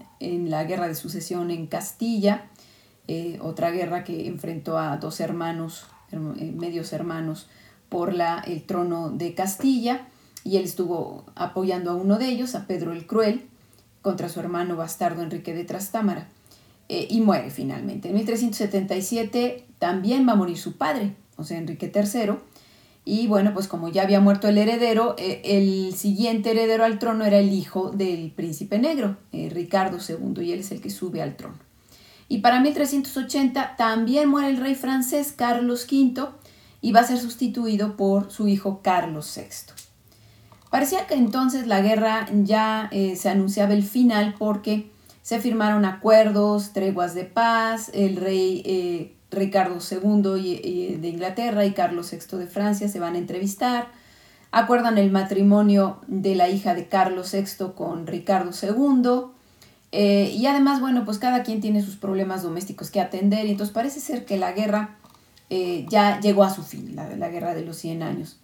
la 0.51 0.63
guerra 0.63 0.87
de 0.87 0.95
sucesión 0.95 1.51
en 1.51 1.67
Castilla, 1.67 2.49
eh, 3.13 3.41
otra 3.43 3.73
guerra 3.73 4.05
que 4.05 4.29
enfrentó 4.29 4.79
a 4.79 4.97
dos 4.99 5.19
hermanos, 5.19 5.87
eh, 6.13 6.17
medios 6.17 6.93
hermanos, 6.93 7.49
por 7.89 8.15
la, 8.15 8.39
el 8.39 8.63
trono 8.63 9.11
de 9.11 9.35
Castilla, 9.35 10.07
y 10.45 10.59
él 10.59 10.63
estuvo 10.63 11.25
apoyando 11.35 11.91
a 11.91 11.95
uno 11.97 12.19
de 12.19 12.29
ellos, 12.29 12.55
a 12.55 12.69
Pedro 12.69 12.93
el 12.93 13.05
Cruel, 13.05 13.49
contra 14.01 14.29
su 14.29 14.39
hermano 14.39 14.77
bastardo 14.77 15.23
Enrique 15.23 15.55
de 15.55 15.65
Trastámara. 15.65 16.29
Y 16.89 17.21
muere 17.21 17.51
finalmente. 17.51 18.09
En 18.09 18.15
1377 18.15 19.65
también 19.81 20.27
va 20.27 20.33
a 20.33 20.37
morir 20.37 20.59
su 20.59 20.77
padre, 20.77 21.15
o 21.37 21.43
sea, 21.43 21.59
Enrique 21.59 21.91
III. 21.93 22.35
Y 23.11 23.27
bueno, 23.27 23.53
pues 23.53 23.67
como 23.67 23.89
ya 23.89 24.03
había 24.03 24.21
muerto 24.21 24.47
el 24.47 24.57
heredero, 24.57 25.17
eh, 25.19 25.43
el 25.43 25.97
siguiente 25.97 26.53
heredero 26.53 26.85
al 26.85 27.01
trono 27.01 27.25
era 27.25 27.39
el 27.39 27.53
hijo 27.53 27.91
del 27.91 28.31
príncipe 28.31 28.79
negro, 28.79 29.17
eh, 29.33 29.51
Ricardo 29.53 29.99
II, 29.99 30.45
y 30.45 30.53
él 30.53 30.61
es 30.61 30.71
el 30.71 30.81
que 30.81 30.91
sube 30.91 31.21
al 31.21 31.35
trono. 31.35 31.59
Y 32.29 32.39
para 32.39 32.61
1380 32.61 33.75
también 33.77 34.29
muere 34.29 34.51
el 34.51 34.59
rey 34.59 34.77
francés 34.77 35.35
Carlos 35.37 35.89
V 35.91 36.25
y 36.81 36.93
va 36.93 37.01
a 37.01 37.05
ser 37.05 37.19
sustituido 37.19 37.97
por 37.97 38.31
su 38.31 38.47
hijo 38.47 38.81
Carlos 38.81 39.37
VI. 39.37 39.75
Parecía 40.71 41.09
que 41.09 41.15
entonces 41.15 41.67
la 41.67 41.81
guerra 41.81 42.29
ya 42.45 42.91
se 42.93 43.29
anunciaba 43.29 43.75
el 43.75 43.83
final 43.83 44.37
porque 44.39 44.89
se 45.23 45.41
firmaron 45.41 45.85
acuerdos, 45.85 46.73
treguas 46.73 47.15
de 47.15 47.25
paz, 47.25 47.91
el 47.93 48.15
rey 48.15 48.63
eh, 48.65 49.17
Ricardo 49.31 49.79
II 49.79 50.99
de 50.99 51.09
Inglaterra 51.09 51.65
y 51.65 51.73
Carlos 51.73 52.11
VI 52.11 52.39
de 52.39 52.47
Francia 52.47 52.89
se 52.89 53.01
van 53.01 53.15
a 53.15 53.19
entrevistar, 53.19 53.89
acuerdan 54.51 54.99
el 54.99 55.11
matrimonio 55.11 55.99
de 56.07 56.35
la 56.35 56.49
hija 56.49 56.75
de 56.75 56.89
Carlos 56.89 57.33
VI 57.33 57.73
con 57.75 58.07
Ricardo 58.07 58.51
II, 58.51 59.33
eh, 59.93 60.33
y 60.37 60.47
además, 60.47 60.81
bueno, 60.81 61.05
pues 61.05 61.19
cada 61.19 61.43
quien 61.43 61.61
tiene 61.61 61.83
sus 61.83 61.97
problemas 61.97 62.43
domésticos 62.43 62.91
que 62.91 63.01
atender, 63.01 63.47
y 63.47 63.53
entonces 63.53 63.73
parece 63.75 64.01
ser 64.01 64.25
que 64.25 64.37
la 64.37 64.53
guerra 64.53 64.97
eh, 65.49 65.87
ya 65.89 66.21
llegó 66.21 66.45
a 66.45 66.51
su 66.51 66.63
fin, 66.63 66.95
la, 66.95 67.09
la 67.17 67.29
guerra 67.29 67.55
de 67.55 67.65
los 67.65 67.77
100 67.77 68.03
años. 68.03 68.39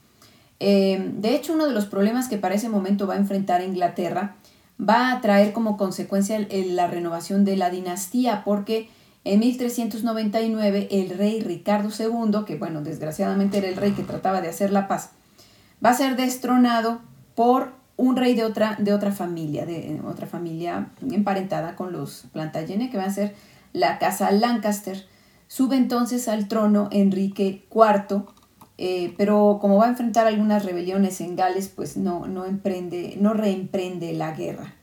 de 0.58 1.34
hecho, 1.34 1.52
uno 1.52 1.66
de 1.66 1.74
los 1.74 1.86
problemas 1.86 2.28
que 2.28 2.38
para 2.38 2.54
ese 2.54 2.68
momento 2.68 3.06
va 3.06 3.14
a 3.14 3.18
enfrentar 3.18 3.62
Inglaterra 3.62 4.36
va 4.78 5.12
a 5.12 5.20
traer 5.20 5.52
como 5.52 5.76
consecuencia 5.76 6.46
la 6.50 6.86
renovación 6.86 7.44
de 7.44 7.56
la 7.56 7.70
dinastía, 7.70 8.42
porque 8.44 8.88
en 9.26 9.40
1399 9.40 10.86
el 10.92 11.10
rey 11.10 11.40
Ricardo 11.40 11.88
II, 11.90 12.44
que 12.46 12.56
bueno, 12.56 12.82
desgraciadamente 12.82 13.58
era 13.58 13.66
el 13.68 13.76
rey 13.76 13.90
que 13.90 14.04
trataba 14.04 14.40
de 14.40 14.48
hacer 14.48 14.70
la 14.70 14.86
paz, 14.86 15.10
va 15.84 15.90
a 15.90 15.94
ser 15.94 16.14
destronado 16.14 17.00
por 17.34 17.72
un 17.96 18.16
rey 18.16 18.36
de 18.36 18.44
otra, 18.44 18.76
de 18.78 18.94
otra 18.94 19.10
familia, 19.10 19.66
de 19.66 20.00
otra 20.06 20.28
familia 20.28 20.90
emparentada 21.10 21.74
con 21.74 21.92
los 21.92 22.26
Plantagenet, 22.32 22.90
que 22.90 22.98
va 22.98 23.04
a 23.04 23.10
ser 23.10 23.34
la 23.72 23.98
casa 23.98 24.30
Lancaster. 24.30 25.04
Sube 25.48 25.76
entonces 25.76 26.28
al 26.28 26.46
trono 26.46 26.88
Enrique 26.92 27.66
IV, 27.74 28.26
eh, 28.78 29.12
pero 29.16 29.58
como 29.60 29.78
va 29.78 29.86
a 29.86 29.88
enfrentar 29.88 30.28
algunas 30.28 30.64
rebeliones 30.64 31.20
en 31.20 31.34
Gales, 31.34 31.68
pues 31.74 31.96
no, 31.96 32.28
no, 32.28 32.44
emprende, 32.46 33.16
no 33.18 33.34
reemprende 33.34 34.12
la 34.12 34.30
guerra. 34.36 34.74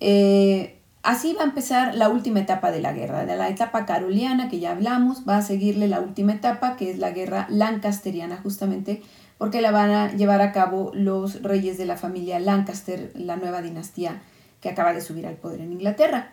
Eh, 0.00 0.81
así 1.02 1.34
va 1.34 1.42
a 1.42 1.46
empezar 1.46 1.94
la 1.94 2.08
última 2.08 2.40
etapa 2.40 2.70
de 2.70 2.80
la 2.80 2.92
guerra, 2.92 3.24
de 3.24 3.36
la 3.36 3.48
etapa 3.48 3.86
caroliana 3.86 4.48
que 4.48 4.60
ya 4.60 4.72
hablamos, 4.72 5.22
va 5.28 5.38
a 5.38 5.42
seguirle 5.42 5.88
la 5.88 6.00
última 6.00 6.32
etapa 6.32 6.76
que 6.76 6.90
es 6.90 6.98
la 6.98 7.10
guerra 7.10 7.46
lancasteriana 7.50 8.38
justamente 8.42 9.02
porque 9.38 9.60
la 9.60 9.72
van 9.72 9.90
a 9.90 10.12
llevar 10.12 10.40
a 10.40 10.52
cabo 10.52 10.92
los 10.94 11.42
reyes 11.42 11.76
de 11.76 11.84
la 11.84 11.96
familia 11.96 12.38
Lancaster, 12.38 13.10
la 13.16 13.36
nueva 13.36 13.60
dinastía 13.60 14.22
que 14.60 14.68
acaba 14.68 14.92
de 14.92 15.00
subir 15.00 15.26
al 15.26 15.34
poder 15.34 15.60
en 15.60 15.72
Inglaterra. 15.72 16.32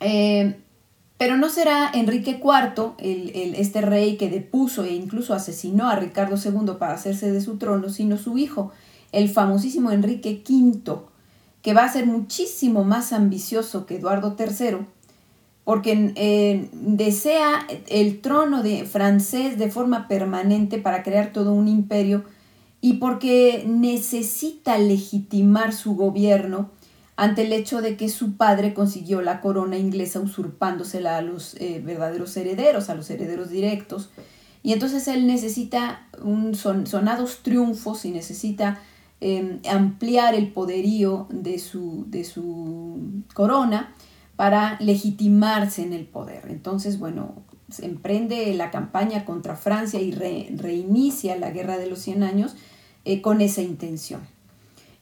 Eh, 0.00 0.54
pero 1.16 1.36
no 1.36 1.48
será 1.48 1.90
Enrique 1.94 2.42
IV, 2.42 2.94
este 2.98 3.80
rey 3.80 4.16
que 4.16 4.28
depuso 4.28 4.84
e 4.84 4.92
incluso 4.92 5.34
asesinó 5.34 5.88
a 5.88 5.96
Ricardo 5.96 6.36
II 6.36 6.74
para 6.78 6.94
hacerse 6.94 7.30
de 7.30 7.40
su 7.40 7.58
trono, 7.58 7.88
sino 7.90 8.18
su 8.18 8.36
hijo, 8.38 8.72
el 9.12 9.28
famosísimo 9.28 9.92
Enrique 9.92 10.42
V, 10.46 11.02
que 11.62 11.74
va 11.74 11.84
a 11.84 11.92
ser 11.92 12.06
muchísimo 12.06 12.84
más 12.84 13.12
ambicioso 13.12 13.86
que 13.86 13.96
Eduardo 13.96 14.36
III, 14.38 14.78
porque 15.64 16.12
eh, 16.16 16.68
desea 16.72 17.66
el 17.86 18.20
trono 18.20 18.62
de 18.64 18.84
francés 18.84 19.58
de 19.58 19.70
forma 19.70 20.08
permanente 20.08 20.78
para 20.78 21.04
crear 21.04 21.32
todo 21.32 21.52
un 21.52 21.68
imperio 21.68 22.24
y 22.80 22.94
porque 22.94 23.64
necesita 23.64 24.76
legitimar 24.76 25.72
su 25.72 25.94
gobierno 25.94 26.70
ante 27.14 27.42
el 27.42 27.52
hecho 27.52 27.80
de 27.80 27.96
que 27.96 28.08
su 28.08 28.36
padre 28.36 28.74
consiguió 28.74 29.22
la 29.22 29.40
corona 29.40 29.78
inglesa 29.78 30.18
usurpándosela 30.18 31.16
a 31.16 31.22
los 31.22 31.54
eh, 31.60 31.80
verdaderos 31.84 32.36
herederos, 32.36 32.90
a 32.90 32.96
los 32.96 33.08
herederos 33.10 33.50
directos. 33.50 34.10
Y 34.64 34.72
entonces 34.72 35.06
él 35.06 35.28
necesita 35.28 36.08
un 36.22 36.56
sonados 36.56 37.44
triunfos 37.44 38.04
y 38.04 38.10
necesita 38.10 38.80
em, 39.24 39.60
ampliar 39.70 40.34
el 40.34 40.48
poderío 40.48 41.28
de 41.30 41.58
su, 41.58 42.06
de 42.08 42.24
su 42.24 43.22
corona 43.34 43.94
para 44.36 44.76
legitimarse 44.80 45.82
en 45.82 45.92
el 45.92 46.06
poder. 46.06 46.46
Entonces, 46.48 46.98
bueno, 46.98 47.34
emprende 47.80 48.52
la 48.54 48.70
campaña 48.70 49.24
contra 49.24 49.54
Francia 49.54 50.00
y 50.00 50.10
reinicia 50.10 51.36
la 51.36 51.50
Guerra 51.50 51.78
de 51.78 51.86
los 51.86 52.00
Cien 52.00 52.22
Años 52.22 52.56
eh, 53.04 53.22
con 53.22 53.40
esa 53.40 53.62
intención. 53.62 54.22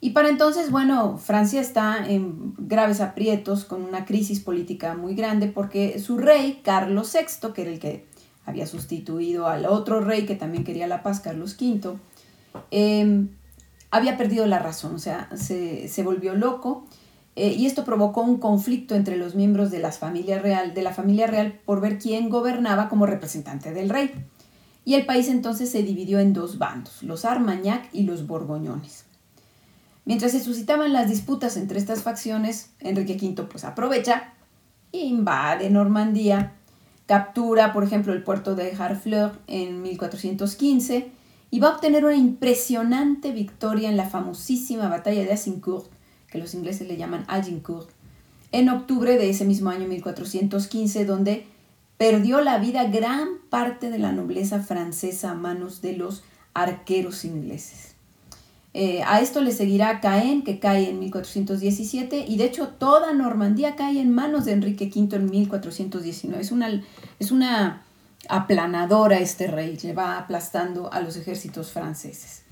Y 0.03 0.11
para 0.11 0.29
entonces, 0.29 0.71
bueno, 0.71 1.19
Francia 1.19 1.61
está 1.61 2.07
en 2.07 2.55
graves 2.59 3.00
aprietos 3.00 3.65
con 3.65 3.83
una 3.83 4.05
crisis 4.05 4.41
política 4.41 4.95
muy 4.95 5.15
grande 5.15 5.47
porque 5.47 5.99
su 5.99 6.19
rey, 6.19 6.61
Carlos 6.62 7.12
VI, 7.12 7.53
que 7.53 7.62
era 7.62 7.71
el 7.71 7.79
que 7.79 8.07
había 8.47 8.67
sustituido 8.67 9.47
al 9.47 9.67
otro 9.67 10.00
rey 10.00 10.27
que 10.27 10.35
también 10.35 10.65
quería 10.65 10.87
la 10.87 11.03
paz, 11.03 11.21
Carlos 11.21 11.57
V, 11.61 11.99
había 13.90 14.16
perdido 14.16 14.47
la 14.47 14.59
razón, 14.59 14.94
o 14.94 14.99
sea, 14.99 15.28
se, 15.35 16.02
volvió 16.02 16.35
loco 16.35 16.87
eh, 17.37 17.52
y 17.52 17.66
esto 17.66 17.85
provocó 17.85 18.23
un 18.23 18.38
conflicto 18.38 18.94
entre 18.94 19.16
los 19.16 19.35
miembros 19.35 19.70
de, 19.70 19.80
familia 19.92 20.38
real, 20.38 20.75
de 20.75 20.82
la 20.82 20.92
familia 20.92 21.26
real 21.26 21.61
por 21.64 21.80
ver 21.80 21.99
quién 21.99 22.28
gobernaba 22.28 22.88
como 22.88 23.06
representante 23.06 23.73
del 23.73 23.88
rey. 23.88 24.12
Y 24.85 24.94
el 24.94 25.06
país 25.06 25.28
entonces 25.28 25.70
se 25.70 25.82
dividió 25.82 26.20
en 26.20 26.32
dos 26.32 26.59
bandos, 26.59 27.02
los 27.02 27.25
Armagnac 27.25 27.88
y 27.92 28.04
los 28.04 28.26
Borgoñones. 28.26 29.04
Mientras 30.04 30.32
se 30.32 30.40
suscitaban 30.40 30.92
las 30.92 31.09
disputas 31.09 31.56
entre 31.56 31.78
estas 31.78 32.02
facciones, 32.02 32.70
Enrique 32.80 33.18
V 33.20 33.42
pues 33.44 33.64
aprovecha, 33.64 34.32
invade 34.92 35.68
Normandía, 35.70 36.54
captura, 37.06 37.73
por 37.73 37.85
ejemplo, 37.85 38.12
el 38.12 38.23
puerto 38.23 38.54
de 38.54 38.73
Harfleur 38.73 39.38
en 39.47 39.82
1415 39.82 41.20
y 41.50 41.61
va 41.61 41.69
a 41.69 41.75
obtener 41.75 42.04
una 42.04 42.16
impresionante 42.16 43.33
victoria 43.33 43.88
en 43.88 43.97
la 43.97 44.09
famosísima 44.09 44.88
batalla 44.88 45.25
de 45.25 45.33
Azincourt, 45.33 45.90
que 46.28 46.38
los 46.38 46.54
ingleses 46.54 46.87
le 46.87 46.97
llaman 46.97 47.25
Agincourt, 47.28 47.90
en 48.52 48.69
octubre 48.69 49.16
de 49.16 49.30
ese 49.30 49.45
mismo 49.45 49.71
año 49.71 49.87
1415, 49.88 51.04
donde 51.04 51.47
perdió 51.99 52.40
la 52.40 52.59
vida 52.59 52.85
gran 52.85 53.28
parte 53.50 53.90
de 53.90 53.99
la 53.99 54.12
nobleza 54.12 54.61
francesa 54.61 55.33
a 55.33 55.35
manos 55.35 55.83
de 55.83 55.97
los 55.97 56.23
arqueros 56.54 57.25
ingleses. 57.25 57.95
Eh, 58.73 59.02
a 59.04 59.21
esto 59.21 59.40
le 59.40 59.50
seguirá 59.50 60.00
Caen, 60.00 60.42
que 60.42 60.61
cae 60.61 60.88
en 60.88 61.00
1417, 61.00 62.25
y 62.28 62.37
de 62.37 62.45
hecho 62.45 62.69
toda 62.69 63.12
Normandía 63.12 63.75
cae 63.75 64.00
en 64.00 64.14
manos 64.14 64.45
de 64.45 64.52
Enrique 64.52 64.90
V 64.95 65.16
en 65.16 65.30
1419. 65.30 66.40
Es 66.40 66.52
una, 66.52 66.83
es 67.19 67.33
una 67.33 67.83
aplanadora 68.29 69.19
este 69.19 69.47
rey, 69.47 69.79
le 69.83 69.93
va 69.93 70.19
aplastando 70.19 70.93
a 70.93 71.00
los 71.00 71.17
ejércitos 71.17 71.73
franceses. 71.73 72.43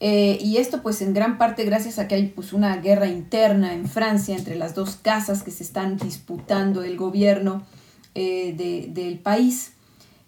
Eh, 0.00 0.38
y 0.40 0.56
esto 0.56 0.82
pues 0.82 1.00
en 1.02 1.14
gran 1.14 1.38
parte 1.38 1.64
gracias 1.64 1.98
a 1.98 2.08
que 2.08 2.16
hay 2.16 2.26
pues 2.26 2.52
una 2.52 2.76
guerra 2.78 3.06
interna 3.06 3.72
en 3.72 3.88
Francia 3.88 4.36
entre 4.36 4.56
las 4.56 4.74
dos 4.74 4.96
casas 4.96 5.44
que 5.44 5.52
se 5.52 5.62
están 5.62 5.96
disputando 5.96 6.82
el 6.82 6.96
gobierno 6.96 7.62
eh, 8.14 8.88
del 8.92 9.18
país. 9.18 9.72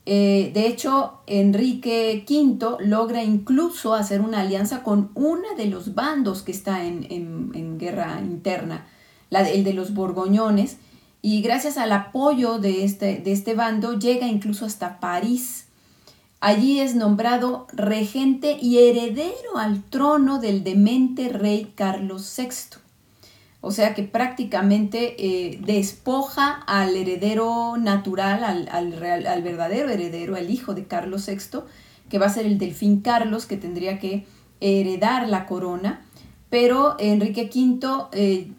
Eh, 0.07 0.51
de 0.55 0.67
hecho, 0.67 1.21
Enrique 1.27 2.25
V 2.29 2.77
logra 2.81 3.25
incluso 3.25 3.95
hacer 3.95 4.21
una 4.21 4.41
alianza 4.41 4.83
con 4.83 5.11
uno 5.15 5.55
de 5.57 5.67
los 5.67 5.95
bandos 5.95 6.43
que 6.43 6.53
está 6.53 6.85
en, 6.85 7.79
guerra 7.79 8.21
interna, 8.21 8.87
la, 9.31 9.49
el 9.49 9.65
de 9.65 9.73
los 9.73 9.95
Borgoñones, 9.95 10.77
y 11.25 11.41
gracias 11.41 11.79
al 11.79 11.91
apoyo 11.93 12.59
de 12.59 12.85
este, 12.85 13.17
de 13.17 13.33
este 13.33 13.55
bando 13.55 13.99
llega 13.99 14.27
incluso 14.27 14.67
hasta 14.67 15.01
París. 15.01 15.65
Allí 16.39 16.81
es 16.81 16.95
nombrado 16.97 17.67
regente 17.73 18.59
y 18.61 18.77
heredero 18.77 19.57
al 19.57 19.83
trono 19.85 20.39
del 20.39 20.63
demente 20.65 21.31
rey 21.31 21.73
Carlos 21.75 22.31
VI. 22.37 22.79
o 23.63 23.71
sea 23.71 23.95
que 23.95 24.03
prácticamente 24.03 25.17
eh, 25.17 25.59
despoja 25.65 26.63
al 26.67 26.95
heredero 26.95 27.79
natural, 27.79 28.45
al, 28.45 28.69
al, 28.69 29.43
verdadero 29.43 29.89
heredero, 29.89 30.37
al 30.37 30.51
hijo 30.51 30.75
de 30.75 30.85
Carlos 30.85 31.27
VI, 31.27 31.61
que 32.11 32.19
va 32.19 32.27
a 32.27 32.35
ser 32.35 32.45
el 32.45 32.59
delfín 32.59 33.01
Carlos, 33.01 33.47
que 33.47 33.57
tendría 33.57 33.99
que 33.99 34.27
heredar 34.61 35.27
la 35.27 35.47
corona, 35.47 36.05
pero 36.51 36.97
Enrique 36.99 37.51
V 37.51 38.53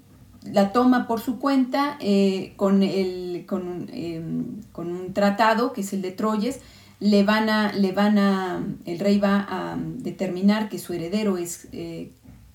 la 0.45 0.71
toma 0.71 1.07
por 1.07 1.21
su 1.21 1.39
cuenta 1.39 1.97
eh, 1.99 2.53
con, 2.55 2.83
el, 2.83 3.45
con, 3.47 3.89
em, 3.91 4.61
con, 4.71 4.91
un 4.91 5.13
tratado, 5.13 5.73
que 5.73 5.81
es 5.81 5.93
el 5.93 6.01
de 6.01 6.11
Troyes, 6.11 6.59
le 6.99 7.23
van 7.23 7.49
a, 7.49 7.73
le 7.73 7.91
van 7.91 8.17
a, 8.17 8.65
el 8.85 8.99
rey 8.99 9.19
va 9.19 9.45
a 9.49 9.77
determinar 9.77 10.69
que 10.69 10.79
su 10.79 10.93
heredero 10.93 11.37
es 11.37 11.67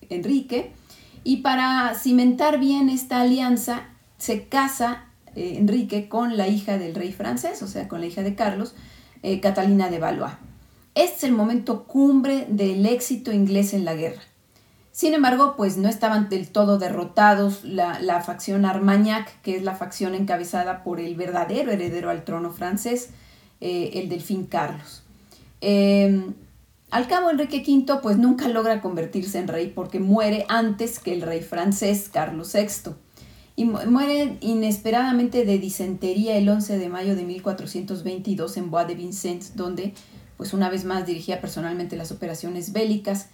Enrique, 0.09 0.71
y 1.23 1.37
para 1.37 1.93
cimentar 1.95 2.59
bien 2.59 2.89
esta 2.89 3.21
alianza, 3.21 3.89
se 4.17 4.47
casa 4.47 5.05
eh, 5.35 5.55
Enrique 5.57 6.09
con 6.09 6.35
la 6.35 6.47
hija 6.47 6.77
del 6.77 6.95
rey 6.95 7.11
francés, 7.11 7.61
o 7.61 7.67
sea, 7.67 7.87
con 7.87 8.01
la 8.01 8.07
hija 8.07 8.21
de 8.21 8.35
Carlos, 8.35 8.73
eh, 9.23 9.39
Catalina 9.39 9.89
de 9.89 9.99
Valois. 9.99 10.33
Este 10.93 11.17
es 11.17 11.23
el 11.23 11.31
momento 11.31 11.85
cumbre 11.85 12.45
del 12.49 12.85
éxito 12.85 13.31
inglés 13.31 13.73
en 13.73 13.85
la 13.85 13.95
guerra. 13.95 14.21
Sin 15.01 15.15
embargo, 15.15 15.55
pues 15.57 15.77
no 15.77 15.89
estaban 15.89 16.29
del 16.29 16.49
todo 16.49 16.77
derrotados 16.77 17.63
la, 17.63 18.21
facción 18.21 18.65
Armagnac, 18.65 19.41
que 19.41 19.55
es 19.55 19.63
la 19.63 19.73
facción 19.73 20.13
encabezada 20.13 20.83
por 20.83 20.99
el 20.99 21.15
verdadero 21.15 21.71
heredero 21.71 22.11
al 22.11 22.23
trono 22.23 22.51
francés, 22.51 23.09
eh, 23.61 23.93
el 23.95 24.09
delfín 24.09 24.45
Carlos. 24.45 25.01
Em, 25.59 26.35
al 26.91 27.07
cabo, 27.07 27.31
Enrique 27.31 27.63
V 27.67 27.99
pues 28.03 28.19
nunca 28.19 28.47
logra 28.47 28.79
convertirse 28.79 29.39
en 29.39 29.47
rey 29.47 29.71
porque 29.73 29.99
muere 29.99 30.45
antes 30.49 30.99
que 30.99 31.15
el 31.15 31.23
rey 31.23 31.41
francés 31.41 32.07
Carlos 32.13 32.53
VI 32.53 32.91
y 33.55 33.65
muere 33.65 34.37
inesperadamente 34.41 35.45
de 35.45 35.57
disentería 35.57 36.37
el 36.37 36.47
11 36.47 36.77
de 36.77 36.89
mayo 36.89 37.15
de 37.15 37.23
1422 37.23 38.55
en 38.55 38.69
Bois 38.69 38.87
de 38.87 38.93
Vincennes, 38.93 39.55
donde 39.55 39.95
pues 40.37 40.53
una 40.53 40.69
vez 40.69 40.85
más 40.85 41.07
dirigía 41.07 41.41
personalmente 41.41 41.95
las 41.95 42.11
operaciones 42.11 42.71
bélicas 42.71 43.29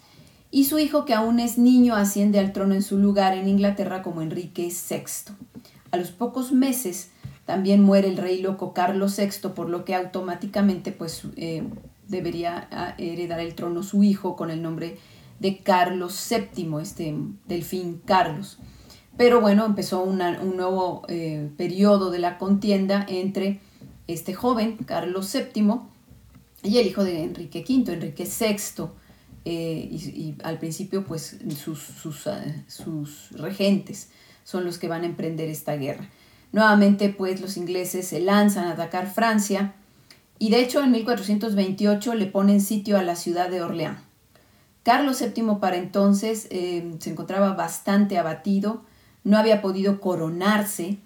y 0.57 0.63
su 0.63 0.79
hijo 0.79 1.05
que 1.05 1.13
aún 1.13 1.39
es 1.39 1.59
niño 1.59 1.95
asciende 1.95 2.39
al 2.39 2.51
trono 2.51 2.73
en 2.73 2.81
su 2.81 2.97
lugar 2.97 3.37
en 3.37 3.47
Inglaterra 3.47 4.01
como 4.01 4.23
Enrique 4.23 4.63
VI. 4.63 5.35
A 5.91 5.97
los 5.97 6.09
pocos 6.09 6.51
meses 6.51 7.11
también 7.45 7.83
muere 7.83 8.07
el 8.07 8.17
rey 8.17 8.41
loco 8.41 8.73
Carlos 8.73 9.15
VI, 9.17 9.49
por 9.49 9.69
lo 9.69 9.85
que 9.85 9.93
automáticamente 9.93 10.91
pues 10.91 11.21
eh, 11.35 11.61
debería 12.07 12.67
ah, 12.71 12.95
heredar 12.97 13.39
el 13.39 13.53
trono 13.53 13.83
su 13.83 14.01
hijo 14.01 14.35
con 14.35 14.49
el 14.49 14.63
nombre 14.63 14.97
de 15.39 15.59
Carlos 15.59 16.27
VII, 16.27 16.81
este 16.81 17.13
delfín 17.47 18.01
Carlos. 18.03 18.57
Pero 19.15 19.41
bueno, 19.41 19.63
empezó 19.63 20.01
un 20.01 20.17
nuevo 20.17 21.03
eh, 21.07 21.51
periodo 21.55 22.09
de 22.09 22.17
la 22.17 22.39
contienda 22.39 23.05
entre 23.07 23.59
este 24.07 24.33
joven, 24.33 24.77
Carlos 24.87 25.31
VII, 25.31 25.81
y 26.63 26.79
el 26.79 26.87
hijo 26.87 27.03
de 27.03 27.25
Enrique 27.25 27.63
V, 27.63 27.93
Enrique 27.93 28.23
VI. 28.23 28.87
Eh, 29.49 29.87
y, 29.89 30.35
al 30.43 30.59
principio, 30.59 31.05
pues 31.05 31.37
sus, 31.57 31.79
sus, 31.79 32.27
ah, 32.27 32.43
sus 32.67 33.31
regentes 33.31 34.09
son 34.43 34.65
los 34.65 34.77
que 34.77 34.89
van 34.89 35.03
a 35.03 35.05
emprender 35.05 35.47
esta 35.47 35.77
guerra. 35.77 36.09
Nuevamente, 36.51 37.07
pues 37.07 37.39
los 37.39 37.55
ingleses 37.55 38.05
se 38.09 38.19
lanzan 38.19 38.65
a 38.65 38.71
atacar 38.71 39.09
Francia 39.09 39.73
y 40.37 40.49
de 40.49 40.59
hecho 40.59 40.83
en 40.83 40.91
1428 40.91 42.15
le 42.15 42.25
ponen 42.25 42.59
sitio 42.59 42.97
a 42.97 43.03
la 43.03 43.15
ciudad 43.15 43.49
de 43.49 43.61
Orleans. 43.61 43.99
Carlos 44.83 45.21
VII 45.21 45.59
para 45.61 45.77
entonces 45.77 46.47
eh, 46.49 46.95
se 46.99 47.11
encontraba 47.11 47.53
bastante 47.53 48.17
abatido, 48.17 48.83
no 49.23 49.37
había 49.37 49.61
podido 49.61 50.01
coronarse 50.01 50.97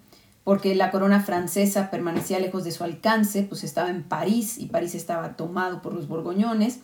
porque 0.44 0.74
la 0.74 0.90
corona 0.90 1.22
francesa 1.22 1.92
permanecía 1.92 2.40
lejos 2.40 2.64
de 2.64 2.72
su 2.72 2.84
alcance, 2.84 3.44
pues 3.44 3.64
estaba 3.64 3.92
en 3.92 4.02
París 4.02 4.58
y 4.58 4.66
París 4.66 4.96
estaba 4.96 5.36
tomado 5.36 5.84
por 5.84 5.94
los 5.94 6.08
borgoñones. 6.08 6.80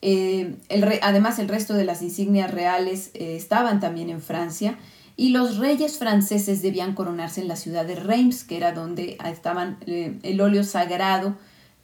Eh, 0.00 0.56
además 1.02 1.38
el 1.38 1.48
resto 1.48 1.74
de 1.74 1.84
las 1.84 2.02
insignias 2.02 2.50
reales 2.50 3.10
eh, 3.14 3.36
estaban 3.36 3.80
también 3.80 4.10
en 4.10 4.20
Francia 4.20 4.78
y 5.16 5.30
los 5.30 5.56
reyes 5.56 5.98
franceses 5.98 6.62
debían 6.62 6.94
coronarse 6.94 7.40
en 7.40 7.48
la 7.48 7.56
ciudad 7.56 7.84
de 7.84 7.96
Reims, 7.96 8.44
que 8.44 8.56
era 8.56 8.72
donde 8.72 9.18
estaban 9.24 9.78
el 9.86 10.40
óleo 10.40 10.62
sagrado 10.62 11.36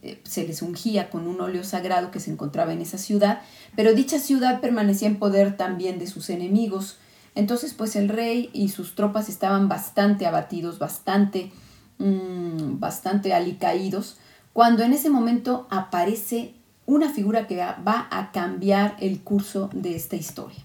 eh, 0.05 0.20
se 0.24 0.46
les 0.46 0.61
ungía 0.61 1.09
con 1.09 1.27
un 1.27 1.40
óleo 1.40 1.64
sagrado 1.64 2.11
que 2.11 2.20
se 2.20 2.31
encontraba 2.31 2.74
en 2.74 2.83
esa 2.83 2.98
ciudad, 2.98 3.40
pero 3.74 3.94
dicha 3.94 4.18
ciudad 4.18 4.61
permanecía 4.61 5.09
en 5.09 5.18
poder 5.18 5.57
también 5.57 5.98
de 5.98 6.07
sus 6.07 6.29
enemigos. 6.29 6.98
Entonces, 7.35 7.72
pues 7.72 7.96
el 7.96 8.11
rey 8.11 8.50
y 8.53 8.68
sus 8.68 8.96
tropas 8.96 9.31
estaban 9.31 9.66
bastante 9.66 10.27
abatidos, 10.27 10.79
bastante, 10.79 11.53
mm, 11.96 12.79
bastante 12.81 13.33
alicaídos, 13.33 14.18
cuando 14.53 14.83
en 14.83 14.92
ese 14.92 15.09
momento 15.09 15.66
aparece 15.70 16.53
una 16.86 17.10
figura 17.10 17.46
que 17.46 17.56
va 17.56 18.08
a 18.10 18.30
cambiar 18.32 18.96
el 19.00 19.20
curso 19.20 19.70
de 19.72 19.96
esta 19.96 20.16
historia, 20.16 20.62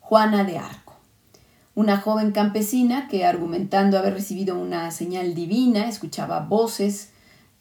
Juana 0.00 0.44
de 0.44 0.58
Arco, 0.58 0.94
una 1.74 1.98
joven 1.98 2.32
campesina 2.32 3.08
que 3.08 3.24
argumentando 3.24 3.98
haber 3.98 4.14
recibido 4.14 4.58
una 4.58 4.90
señal 4.90 5.34
divina, 5.34 5.88
escuchaba 5.88 6.40
voces 6.40 7.10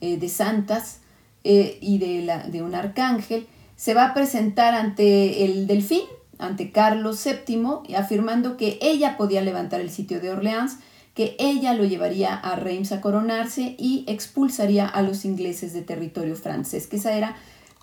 eh, 0.02 0.18
de 0.18 0.30
santas, 0.30 1.00
eh, 1.48 1.78
y 1.80 2.00
de, 2.00 2.24
la, 2.24 2.48
de 2.48 2.64
un 2.64 2.74
arcángel, 2.74 3.46
se 3.76 3.94
va 3.94 4.06
a 4.06 4.14
presentar 4.16 4.74
ante 4.74 5.46
el 5.46 5.68
delfín, 5.68 6.02
ante 6.40 6.72
Carlos 6.72 7.24
VII, 7.24 7.96
afirmando 7.96 8.58
que 8.58 8.80
ella 8.82 9.16
podía 9.16 9.42
levantar 9.42 9.80
el 9.80 9.92
sitio 9.92 10.20
de 10.20 10.32
Orleans, 10.32 10.78
que 11.14 11.36
ella 11.38 11.74
lo 11.74 11.86
llevaría 11.86 12.34
a 12.34 12.56
Reims 12.56 12.92
a 12.92 13.00
coronarse 13.00 13.76
y 13.78 14.06
expulsaría 14.08 14.88
a 14.88 15.04
los 15.04 15.24
ingleses 15.24 15.72
de 15.74 15.82
territorio 15.82 16.36
francés, 16.36 16.88
que 16.88 16.96
esa 16.96 17.14
era 17.14 17.36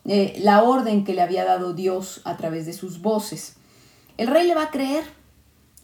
eh, 0.05 0.39
la 0.41 0.63
orden 0.63 1.05
que 1.05 1.15
le 1.15 1.23
había 1.23 1.45
dado 1.45 1.75
Dios 1.75 2.21
a 2.25 2.37
través 2.37 2.67
de 2.67 2.73
sus 2.73 3.03
voces. 3.03 3.55
El 4.17 4.29
rey 4.29 4.47
le 4.47 4.55
va 4.55 4.65
a 4.65 4.71
creer 4.71 5.05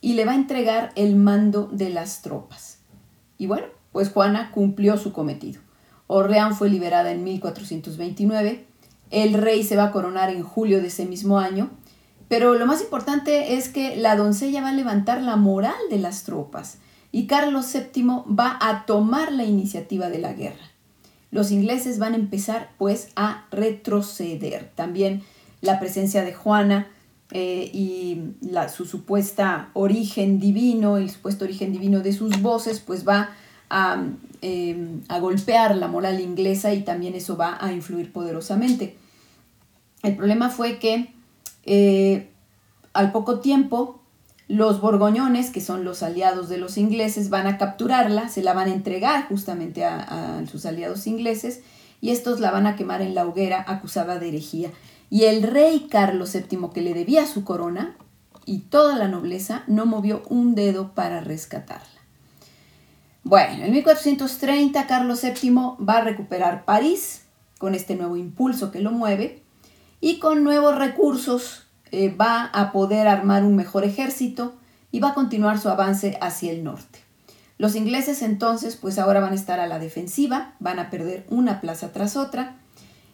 y 0.00 0.14
le 0.14 0.24
va 0.24 0.32
a 0.32 0.36
entregar 0.36 0.92
el 0.96 1.16
mando 1.16 1.68
de 1.72 1.90
las 1.90 2.22
tropas. 2.22 2.78
Y 3.36 3.46
bueno, 3.46 3.66
pues 3.92 4.10
Juana 4.10 4.50
cumplió 4.52 4.96
su 4.96 5.12
cometido. 5.12 5.60
Orleán 6.06 6.54
fue 6.54 6.68
liberada 6.68 7.12
en 7.12 7.24
1429. 7.24 8.66
El 9.10 9.34
rey 9.34 9.62
se 9.62 9.76
va 9.76 9.84
a 9.84 9.92
coronar 9.92 10.30
en 10.30 10.42
julio 10.42 10.80
de 10.80 10.88
ese 10.88 11.06
mismo 11.06 11.38
año. 11.38 11.70
Pero 12.28 12.54
lo 12.54 12.66
más 12.66 12.82
importante 12.82 13.54
es 13.54 13.68
que 13.68 13.96
la 13.96 14.16
doncella 14.16 14.62
va 14.62 14.68
a 14.68 14.74
levantar 14.74 15.22
la 15.22 15.36
moral 15.36 15.76
de 15.90 15.98
las 15.98 16.24
tropas 16.24 16.78
y 17.10 17.26
Carlos 17.26 17.72
VII 17.72 18.04
va 18.38 18.58
a 18.60 18.84
tomar 18.84 19.32
la 19.32 19.44
iniciativa 19.44 20.10
de 20.10 20.18
la 20.18 20.34
guerra. 20.34 20.64
Los 21.30 21.50
ingleses 21.50 21.98
van 21.98 22.14
a 22.14 22.16
empezar 22.16 22.70
pues 22.78 23.08
a 23.16 23.46
retroceder. 23.50 24.70
También 24.74 25.22
la 25.60 25.78
presencia 25.78 26.24
de 26.24 26.32
Juana 26.32 26.88
eh, 27.32 27.70
y 27.72 28.22
su 28.74 28.86
supuesta 28.86 29.70
origen 29.74 30.40
divino, 30.40 30.96
el 30.96 31.10
supuesto 31.10 31.44
origen 31.44 31.72
divino 31.72 32.00
de 32.00 32.12
sus 32.12 32.40
voces, 32.40 32.80
pues 32.80 33.06
va 33.06 33.30
a 33.68 34.02
Em, 34.40 35.02
a 35.08 35.18
golpear 35.18 35.76
la 35.76 35.88
moral 35.88 36.20
inglesa 36.20 36.72
y 36.72 36.82
también 36.82 37.16
eso 37.16 37.36
va 37.36 37.58
a 37.60 37.72
influir 37.72 38.12
poderosamente. 38.12 38.96
El 40.04 40.14
problema 40.14 40.48
fue 40.48 40.78
que 40.78 41.12
eh, 41.64 42.28
al 42.92 43.10
poco 43.10 43.40
tiempo 43.40 44.00
los 44.48 44.80
borgoñones, 44.80 45.50
que 45.50 45.60
son 45.60 45.84
los 45.84 46.02
aliados 46.02 46.48
de 46.48 46.56
los 46.56 46.78
ingleses, 46.78 47.28
van 47.28 47.46
a 47.46 47.58
capturarla, 47.58 48.28
se 48.30 48.42
la 48.42 48.54
van 48.54 48.68
a 48.68 48.72
entregar 48.72 49.28
justamente 49.28 49.84
a, 49.84 50.42
sus 50.50 50.64
aliados 50.64 51.06
ingleses 51.06 51.60
y 52.00 52.10
estos 52.10 52.40
la 52.40 52.50
van 52.50 52.66
a 52.66 52.74
quemar 52.74 53.02
en 53.02 53.14
la 53.14 53.26
hoguera 53.26 53.62
acusada 53.66 54.18
de 54.18 54.28
herejía. 54.28 54.70
Y 55.10 55.24
el 55.24 55.42
rey 55.42 55.86
Carlos 55.90 56.32
VII, 56.32 56.70
que 56.72 56.80
le 56.80 56.94
debía 56.94 57.26
su 57.26 57.44
corona, 57.44 57.96
y 58.46 58.60
toda 58.60 58.96
la 58.96 59.08
nobleza 59.08 59.62
no 59.66 59.84
movió 59.84 60.22
un 60.30 60.54
dedo 60.54 60.94
para 60.94 61.20
rescatarla. 61.20 62.00
Bueno, 63.22 63.64
en 63.64 63.72
1430 63.72 64.86
Carlos 64.86 65.22
VII 65.22 65.50
va 65.86 65.98
a 65.98 66.00
recuperar 66.00 66.64
París 66.64 67.24
con 67.58 67.74
este 67.74 67.94
nuevo 67.94 68.16
impulso 68.16 68.70
que 68.70 68.80
lo 68.80 68.90
mueve 68.90 69.42
y 70.00 70.18
con 70.18 70.44
nuevos 70.44 70.78
recursos 70.78 71.67
eh, 71.92 72.14
va 72.14 72.44
a 72.46 72.72
poder 72.72 73.08
armar 73.08 73.44
un 73.44 73.56
mejor 73.56 73.84
ejército 73.84 74.54
y 74.90 75.00
va 75.00 75.10
a 75.10 75.14
continuar 75.14 75.58
su 75.58 75.68
avance 75.68 76.18
hacia 76.20 76.52
el 76.52 76.64
norte. 76.64 77.00
Los 77.58 77.74
ingleses 77.74 78.22
entonces 78.22 78.76
pues 78.76 78.98
ahora 78.98 79.20
van 79.20 79.32
a 79.32 79.36
estar 79.36 79.60
a 79.60 79.66
la 79.66 79.78
defensiva, 79.78 80.54
van 80.60 80.78
a 80.78 80.90
perder 80.90 81.26
una 81.28 81.60
plaza 81.60 81.92
tras 81.92 82.16
otra 82.16 82.56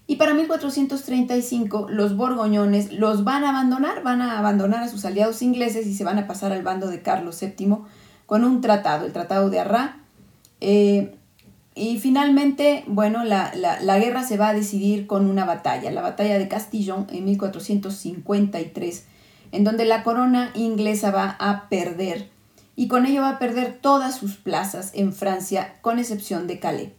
y 0.06 0.16
para 0.16 0.34
1435 0.34 1.86
los 1.88 2.16
borgoñones 2.16 2.92
los 2.92 3.24
van 3.24 3.44
a 3.44 3.50
abandonar, 3.50 4.02
van 4.02 4.20
a 4.20 4.38
abandonar 4.38 4.82
a 4.82 4.88
sus 4.88 5.04
aliados 5.06 5.40
ingleses 5.40 5.86
y 5.86 5.94
se 5.94 6.04
van 6.04 6.18
a 6.18 6.26
pasar 6.26 6.52
al 6.52 6.62
bando 6.62 6.88
de 6.88 7.00
Carlos 7.00 7.40
VII 7.40 7.78
con 8.26 8.44
un 8.44 8.60
tratado, 8.60 9.06
el 9.06 9.12
Tratado 9.12 9.48
de 9.48 9.60
Arras, 9.60 9.92
eh, 10.60 11.16
y 11.74 11.98
finalmente, 11.98 12.84
bueno, 12.86 13.24
la, 13.24 13.50
guerra 13.98 14.22
se 14.22 14.36
va 14.36 14.48
a 14.48 14.54
decidir 14.54 15.06
con 15.08 15.28
una 15.28 15.44
batalla, 15.44 15.90
la 15.90 16.02
batalla 16.02 16.38
de 16.38 16.46
Castillon 16.46 17.06
en 17.10 17.24
1453, 17.24 19.04
en 19.50 19.64
donde 19.64 19.84
la 19.84 20.04
corona 20.04 20.52
inglesa 20.54 21.10
va 21.10 21.36
a 21.40 21.68
perder 21.68 22.30
y 22.76 22.88
con 22.88 23.06
ello 23.06 23.22
va 23.22 23.30
a 23.30 23.38
perder 23.38 23.78
todas 23.80 24.16
sus 24.16 24.36
plazas 24.36 24.92
en 24.94 25.12
Francia, 25.12 25.74
con 25.80 25.98
excepción 25.98 26.46
de 26.46 26.60
Calais. 26.60 26.90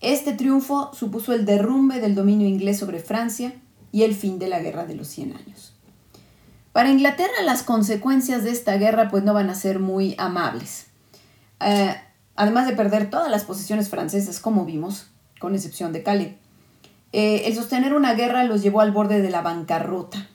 Este 0.00 0.32
triunfo 0.32 0.90
supuso 0.92 1.32
el 1.32 1.46
derrumbe 1.46 2.00
del 2.00 2.14
dominio 2.14 2.46
inglés 2.46 2.78
sobre 2.78 3.00
Francia 3.00 3.54
y 3.92 4.02
el 4.02 4.14
fin 4.14 4.38
de 4.38 4.48
la 4.48 4.60
Guerra 4.60 4.84
de 4.84 4.94
los 4.94 5.08
Cien 5.08 5.34
Años. 5.34 5.72
Para 6.72 6.90
Inglaterra 6.90 7.42
las 7.44 7.62
consecuencias 7.62 8.44
de 8.44 8.50
esta 8.50 8.76
guerra 8.76 9.08
pues 9.08 9.24
no 9.24 9.32
van 9.32 9.48
a 9.48 9.54
ser 9.54 9.78
muy 9.78 10.14
amables. 10.18 10.88
Eh, 11.60 11.94
además 12.36 12.66
de 12.66 12.76
perder 12.76 13.10
todas 13.10 13.30
las 13.30 13.44
posesiones 13.44 13.88
francesas, 13.88 14.40
como 14.40 14.64
vimos, 14.64 15.08
con 15.38 15.54
excepción 15.54 15.92
de 15.92 16.02
Calais, 16.02 16.34
eh, 17.12 17.42
el 17.46 17.54
sostener 17.54 17.94
una 17.94 18.14
guerra 18.14 18.44
los 18.44 18.62
llevó 18.62 18.80
al 18.80 18.92
borde 18.92 19.22
de 19.22 19.30
la 19.30 19.42
bancarrota. 19.42 20.28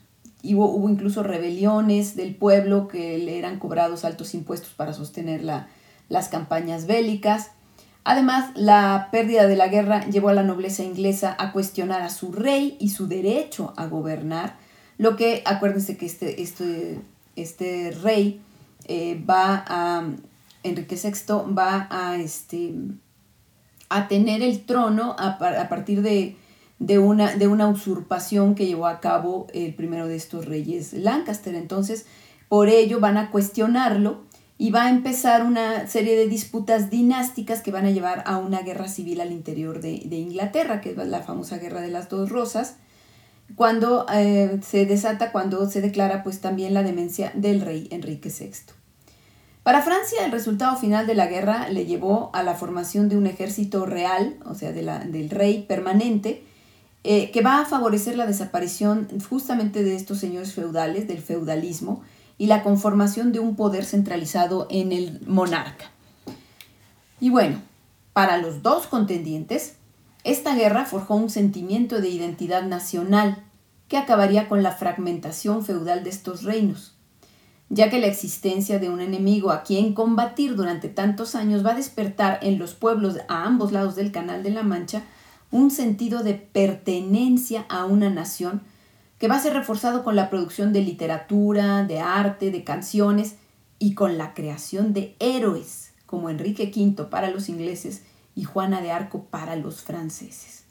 hubo, 0.44 0.90
incluso 0.90 1.22
rebeliones 1.22 2.16
del 2.16 2.36
pueblo 2.36 2.88
que 2.88 3.18
le 3.20 3.38
eran 3.38 3.60
cobrados 3.60 4.04
altos 4.04 4.34
impuestos 4.34 4.74
para 4.74 4.94
sostener 4.94 5.44
las 5.44 6.28
campañas 6.30 6.88
bélicas. 6.88 7.52
Además, 8.04 8.50
la 8.56 9.10
pérdida 9.12 9.46
de 9.46 9.56
la 9.56 9.68
guerra 9.68 10.08
llevó 10.08 10.30
a 10.30 10.34
la 10.34 10.42
nobleza 10.42 10.84
inglesa 10.84 11.36
a 11.38 11.52
cuestionar 11.52 12.02
a 12.02 12.10
su 12.10 12.32
rey 12.32 12.78
y 12.80 12.90
su 12.90 13.08
derecho 13.08 13.74
a 13.78 13.86
gobernar, 13.86 14.56
lo 14.98 15.16
que, 15.16 15.44
acuérdense 15.46 15.98
que 15.98 16.08
este, 16.08 16.42
este, 16.42 17.00
este 17.36 17.92
rey 18.02 18.42
eh, 18.86 19.24
va 19.30 19.64
a, 19.68 20.04
Enrique 20.64 20.96
VI 20.96 21.54
va 21.58 21.88
a, 21.90 22.18
este, 22.18 22.74
a 23.90 24.08
tener 24.08 24.42
el 24.42 24.66
trono 24.66 25.16
a, 25.18 25.38
partir 25.70 26.02
de, 26.02 26.38
de, 26.80 27.00
una, 27.00 27.36
de 27.36 27.48
una 27.48 27.68
usurpación 27.68 28.56
que 28.56 28.66
llevó 28.66 28.88
a 28.88 29.00
cabo 29.00 29.48
el 29.54 29.74
primero 29.74 30.08
de 30.08 30.16
estos 30.16 30.46
reyes 30.46 30.94
Lancaster. 30.94 31.56
Entonces, 31.56 32.06
por 32.50 32.70
ello 32.70 33.00
van 33.00 33.18
a 33.18 33.32
cuestionarlo 33.32 34.24
y 34.62 34.70
va 34.70 34.86
a 34.86 34.90
empezar 34.92 35.44
una 35.44 35.88
serie 35.88 36.16
de 36.16 36.28
disputas 36.28 36.92
dinásticas 36.92 37.62
que 37.62 37.72
van 37.72 37.88
a 37.88 37.90
llevar 37.90 38.24
a 38.28 38.38
una 38.38 38.62
guerra 38.62 38.88
civil 38.88 39.20
al 39.20 39.32
interior 39.32 39.82
de, 39.82 40.16
Inglaterra, 40.16 40.82
que 40.82 40.92
es 40.92 40.98
la 40.98 41.24
famosa 41.24 41.58
guerra 41.58 41.82
de 41.82 41.88
las 41.88 42.10
dos 42.10 42.30
rosas, 42.30 42.76
cuando 43.56 44.06
eh, 44.14 44.60
se 44.62 44.86
desata, 44.86 45.32
cuando 45.32 45.68
se 45.68 45.82
declara 45.82 46.22
pues 46.22 46.42
también 46.42 46.76
la 46.76 46.84
demencia 46.84 47.32
del 47.34 47.62
rey 47.62 47.88
Enrique 47.90 48.30
VI. 48.30 48.81
Para 49.72 49.84
Francia 49.84 50.26
el 50.26 50.34
resultado 50.34 50.76
final 50.76 51.08
de 51.08 51.16
la 51.16 51.28
guerra 51.28 51.70
le 51.70 51.86
llevó 51.86 52.30
a 52.34 52.44
la 52.44 52.56
formación 52.56 53.08
de 53.08 53.16
un 53.16 53.26
ejército 53.26 53.86
real, 53.86 54.36
o 54.44 54.54
sea, 54.54 54.74
de 54.74 54.82
la, 54.82 55.00
del 55.00 55.30
rey 55.30 55.64
permanente, 55.66 56.44
eh, 57.06 57.32
que 57.32 57.42
va 57.42 57.62
a 57.62 57.66
favorecer 57.66 58.18
la 58.18 58.28
desaparición 58.28 59.08
justamente 59.30 59.82
de 59.86 59.96
estos 59.96 60.20
señores 60.20 60.52
feudales, 60.54 61.08
del 61.08 61.22
feudalismo, 61.22 62.04
y 62.38 62.48
la 62.48 62.64
conformación 62.64 63.32
de 63.32 63.40
un 63.40 63.56
poder 63.56 63.86
centralizado 63.86 64.68
en 64.70 64.92
el 64.92 65.22
monarca. 65.26 65.86
Y 67.22 67.30
bueno, 67.30 67.62
para 68.12 68.40
los 68.40 68.64
dos 68.64 68.88
contendientes, 68.88 69.76
esta 70.26 70.54
guerra 70.54 70.84
forjó 70.84 71.16
un 71.16 71.30
sentimiento 71.30 72.02
de 72.02 72.10
identidad 72.10 72.64
nacional 72.64 73.42
que 73.88 73.96
acabaría 73.96 74.50
con 74.50 74.64
la 74.64 74.74
fragmentación 74.74 75.64
feudal 75.64 76.04
de 76.04 76.10
estos 76.10 76.44
reinos, 76.44 76.94
ya 77.74 77.90
que 77.90 78.02
la 78.02 78.08
existencia 78.08 78.80
de 78.80 78.90
un 78.90 79.00
enemigo 79.00 79.50
a 79.50 79.64
quien 79.64 79.94
combatir 79.94 80.58
durante 80.58 80.90
tantos 80.90 81.36
años 81.36 81.66
va 81.66 81.72
a 81.72 81.76
despertar 81.76 82.38
en 82.42 82.60
los 82.60 82.74
pueblos 82.74 83.20
a 83.30 83.46
ambos 83.46 83.72
lados 83.72 83.96
del 83.96 84.12
Canal 84.12 84.44
de 84.44 84.50
la 84.50 84.62
Mancha 84.62 85.04
un 85.52 85.72
sentido 85.72 86.22
de 86.22 86.34
pertenencia 86.34 87.66
a 87.70 87.86
una 87.86 88.10
nación 88.10 88.62
que 89.18 89.30
va 89.30 89.36
a 89.36 89.40
ser 89.40 89.54
reforzado 89.54 90.04
con 90.04 90.18
la 90.18 90.30
producción 90.30 90.74
de 90.74 90.82
literatura, 90.82 91.86
de 91.86 92.02
arte, 92.02 92.52
de 92.52 92.66
canciones 92.66 93.36
y 93.80 93.94
con 93.94 94.18
la 94.18 94.34
creación 94.34 94.92
de 94.92 95.16
héroes 95.20 95.94
como 96.06 96.30
Enrique 96.30 96.74
V 96.76 97.06
para 97.06 97.32
los 97.32 97.48
ingleses 97.48 98.04
y 98.36 98.44
Juana 98.44 98.82
de 98.82 98.92
Arco 98.92 99.28
para 99.30 99.56
los 99.56 99.82
franceses. 99.82 100.66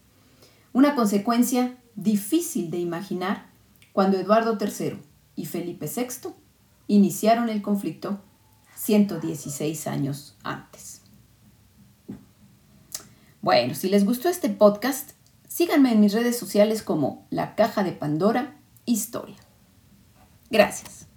Una 0.74 0.94
consecuencia 0.94 1.78
difícil 1.94 2.70
de 2.70 2.78
imaginar 2.78 3.46
cuando 3.94 4.18
Eduardo 4.18 4.58
III 4.60 4.98
y 5.34 5.46
Felipe 5.46 5.86
VI 5.86 6.34
iniciaron 6.94 7.48
el 7.48 7.62
conflicto 7.62 8.20
116 8.76 9.86
años 9.86 10.36
antes. 10.42 11.02
Bueno, 13.42 13.74
si 13.74 13.88
les 13.88 14.04
gustó 14.04 14.28
este 14.28 14.50
podcast, 14.50 15.12
Síganme 15.50 15.90
en 15.92 16.00
mis 16.00 16.12
redes 16.12 16.38
sociales 16.38 16.84
como 16.84 17.26
La 17.28 17.56
Caja 17.56 17.82
de 17.82 17.90
Pandora 17.90 18.56
Historia. 18.86 19.36
Gracias. 20.48 21.09